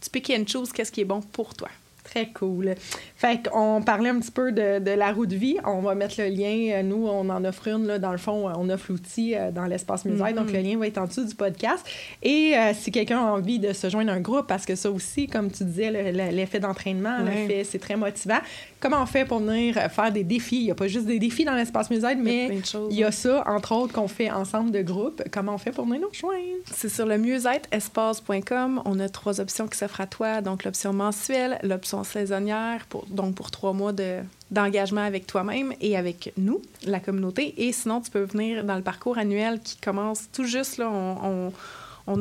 Tu 0.00 0.08
pick 0.08 0.28
une 0.30 0.46
chose, 0.46 0.72
qu'est-ce 0.72 0.92
qui 0.92 1.00
est 1.00 1.04
bon 1.04 1.20
pour 1.20 1.54
toi. 1.54 1.68
Très 2.10 2.26
cool. 2.26 2.74
Fait 3.14 3.48
qu'on 3.48 3.82
parlait 3.82 4.08
un 4.08 4.18
petit 4.18 4.32
peu 4.32 4.50
de, 4.50 4.80
de, 4.80 4.90
la 4.90 5.12
roue 5.12 5.26
de 5.26 5.36
vie. 5.36 5.58
On 5.64 5.80
va 5.80 5.94
mettre 5.94 6.16
le 6.18 6.26
lien. 6.26 6.72
Euh, 6.72 6.82
nous, 6.82 7.06
on 7.06 7.28
en 7.28 7.44
offre 7.44 7.68
une. 7.68 7.86
Là, 7.86 8.00
dans 8.00 8.10
le 8.10 8.18
fond, 8.18 8.50
on 8.52 8.68
offre 8.68 8.86
l'outil 8.88 9.36
euh, 9.36 9.52
dans 9.52 9.66
l'espace 9.66 10.04
musée. 10.04 10.32
Donc, 10.32 10.50
le 10.50 10.58
mm-hmm. 10.58 10.72
lien 10.72 10.78
va 10.78 10.88
être 10.88 10.98
en 10.98 11.06
dessous 11.06 11.24
du 11.24 11.36
podcast. 11.36 11.86
Et 12.20 12.56
euh, 12.56 12.72
si 12.74 12.90
quelqu'un 12.90 13.20
a 13.20 13.30
envie 13.30 13.60
de 13.60 13.72
se 13.72 13.88
joindre 13.88 14.10
à 14.10 14.14
un 14.14 14.20
groupe, 14.20 14.48
parce 14.48 14.66
que 14.66 14.74
ça 14.74 14.90
aussi, 14.90 15.28
comme 15.28 15.52
tu 15.52 15.62
disais, 15.62 16.12
l'effet 16.32 16.58
d'entraînement, 16.58 17.18
l'effet, 17.18 17.62
c'est 17.62 17.78
très 17.78 17.94
motivant. 17.94 18.40
Comment 18.80 19.02
on 19.02 19.06
fait 19.06 19.24
pour 19.24 19.38
venir 19.38 19.76
faire 19.90 20.10
des 20.10 20.24
défis? 20.24 20.56
Il 20.56 20.64
n'y 20.64 20.70
a 20.72 20.74
pas 20.74 20.88
juste 20.88 21.06
des 21.06 21.20
défis 21.20 21.44
dans 21.44 21.54
l'espace 21.54 21.90
musée, 21.90 22.16
mais 22.16 22.60
il 22.90 22.96
y 22.96 23.04
a, 23.04 23.12
ça, 23.12 23.44
entre 23.46 23.72
autres, 23.72 23.92
qu'on 23.92 24.08
fait 24.08 24.32
ensemble 24.32 24.72
de 24.72 24.82
groupe. 24.82 25.22
Comment 25.30 25.54
on 25.54 25.58
fait 25.58 25.70
pour 25.70 25.84
venir 25.84 26.00
nous 26.00 26.08
rejoindre? 26.08 26.64
C'est 26.72 26.88
sur 26.88 27.06
le 27.06 27.18
mieux-être 27.18 27.68
espace.com. 27.70 28.82
On 28.84 28.98
a 28.98 29.08
trois 29.08 29.40
options 29.40 29.68
qui 29.68 29.78
s'offrent 29.78 30.00
à 30.00 30.06
toi. 30.06 30.40
Donc, 30.40 30.64
l'option 30.64 30.92
mensuelle, 30.92 31.60
l'option 31.62 31.99
saisonnière, 32.04 32.86
pour, 32.88 33.06
donc 33.06 33.34
pour 33.34 33.50
trois 33.50 33.72
mois 33.72 33.92
de, 33.92 34.18
d'engagement 34.50 35.02
avec 35.02 35.26
toi-même 35.26 35.72
et 35.80 35.96
avec 35.96 36.32
nous, 36.36 36.62
la 36.84 37.00
communauté. 37.00 37.54
Et 37.56 37.72
sinon, 37.72 38.00
tu 38.00 38.10
peux 38.10 38.22
venir 38.22 38.64
dans 38.64 38.76
le 38.76 38.82
parcours 38.82 39.18
annuel 39.18 39.60
qui 39.60 39.76
commence 39.76 40.30
tout 40.32 40.44
juste. 40.44 40.78
Là, 40.78 40.88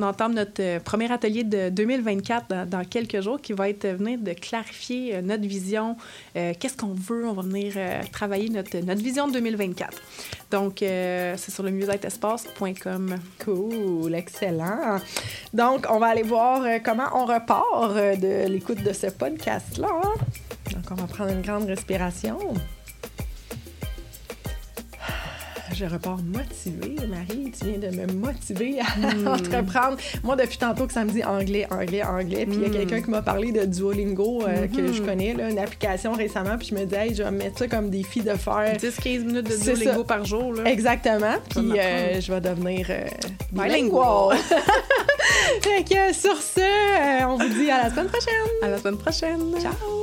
entame 0.02 0.34
notre 0.34 0.62
euh, 0.62 0.80
premier 0.80 1.12
atelier 1.12 1.44
de 1.44 1.70
2024 1.70 2.66
dans, 2.66 2.84
quelques 2.86 3.22
jours 3.22 3.42
qui 3.42 3.54
va 3.54 3.70
être 3.70 3.86
euh, 3.86 3.96
venir 3.96 4.20
de 4.20 4.34
clarifier 4.34 5.16
euh, 5.16 5.22
notre 5.22 5.44
vision, 5.44 5.96
qu'est-ce 6.34 6.78
qu'on 6.78 6.94
veut. 6.94 7.28
On 7.28 7.34
va 7.34 7.42
venir 7.42 7.74
travailler 8.12 8.50
notre, 8.50 8.78
vision 9.02 9.28
de 9.28 9.34
2024. 9.34 9.98
Donc, 10.52 10.78
c'est 10.80 11.50
sur 11.50 11.64
le 11.64 11.72
espace.com. 12.04 13.16
Cool, 13.44 14.16
excellent. 14.16 15.00
Donc, 15.54 15.86
on 15.90 16.00
va 16.00 16.08
aller 16.08 16.24
voir 16.24 16.64
comment 16.84 17.10
on 17.14 17.26
repart 17.26 17.96
de 17.96 18.48
l'écoute 18.48 18.84
de 18.84 18.94
ce 18.94 19.08
podcast-là. 19.08 20.02
Donc, 20.72 20.84
on 20.92 20.96
va 20.96 21.08
prendre 21.08 21.32
une 21.32 21.42
grande 21.42 21.66
respiration 21.66 22.38
je 25.80 25.86
repars 25.86 26.18
motivée. 26.18 26.96
Marie, 27.08 27.52
tu 27.58 27.66
viens 27.66 27.90
de 27.90 27.96
me 27.96 28.06
motiver 28.12 28.80
à 28.82 28.98
hmm. 28.98 29.28
entreprendre. 29.34 29.98
Moi, 30.24 30.36
depuis 30.36 30.58
tantôt 30.58 30.88
que 30.88 30.94
ça 30.94 31.06
me 31.06 31.10
dit 31.10 31.24
anglais, 31.24 31.66
anglais, 31.72 32.04
anglais. 32.04 32.46
Puis 32.46 32.56
il 32.58 32.62
y 32.62 32.66
a 32.66 32.68
hmm. 32.68 32.72
quelqu'un 32.74 33.02
qui 33.02 33.10
m'a 33.10 33.22
parlé 33.22 33.52
de 33.54 33.64
Duolingo 33.64 34.44
euh, 34.44 34.68
que 34.68 34.92
je 34.92 35.02
hmm. 35.02 35.06
connais, 35.06 35.34
là, 35.34 35.50
une 35.50 35.60
application 35.60 36.12
récemment. 36.12 36.58
Puis 36.58 36.68
je 36.68 36.76
me 36.76 36.86
dis, 36.86 36.96
hey, 36.96 37.16
je 37.16 37.24
vais 37.24 37.32
mettre 37.32 37.60
ça 37.60 37.68
comme 37.68 37.90
défi 37.90 38.22
de 38.22 38.34
faire. 38.34 38.76
10-15 38.76 39.20
minutes 39.20 39.50
de 39.50 39.64
Duolingo 39.64 40.04
par 40.04 40.26
jour. 40.26 40.54
Là. 40.54 40.70
Exactement. 40.70 41.36
Puis 41.50 41.80
euh, 41.80 42.20
je 42.20 42.32
vais 42.32 42.42
devenir 42.42 42.88
euh, 42.90 43.06
bilingual. 43.54 44.38
fait 45.62 45.84
que 45.84 46.14
sur 46.14 46.36
ce, 46.42 47.26
on 47.26 47.38
vous 47.38 47.50
dit 47.50 47.72
à 47.72 47.84
la 47.84 47.90
semaine 47.90 48.08
prochaine. 48.08 48.34
À 48.64 48.68
la 48.68 48.78
semaine 48.78 48.98
prochaine. 48.98 49.62
Ciao. 49.62 49.99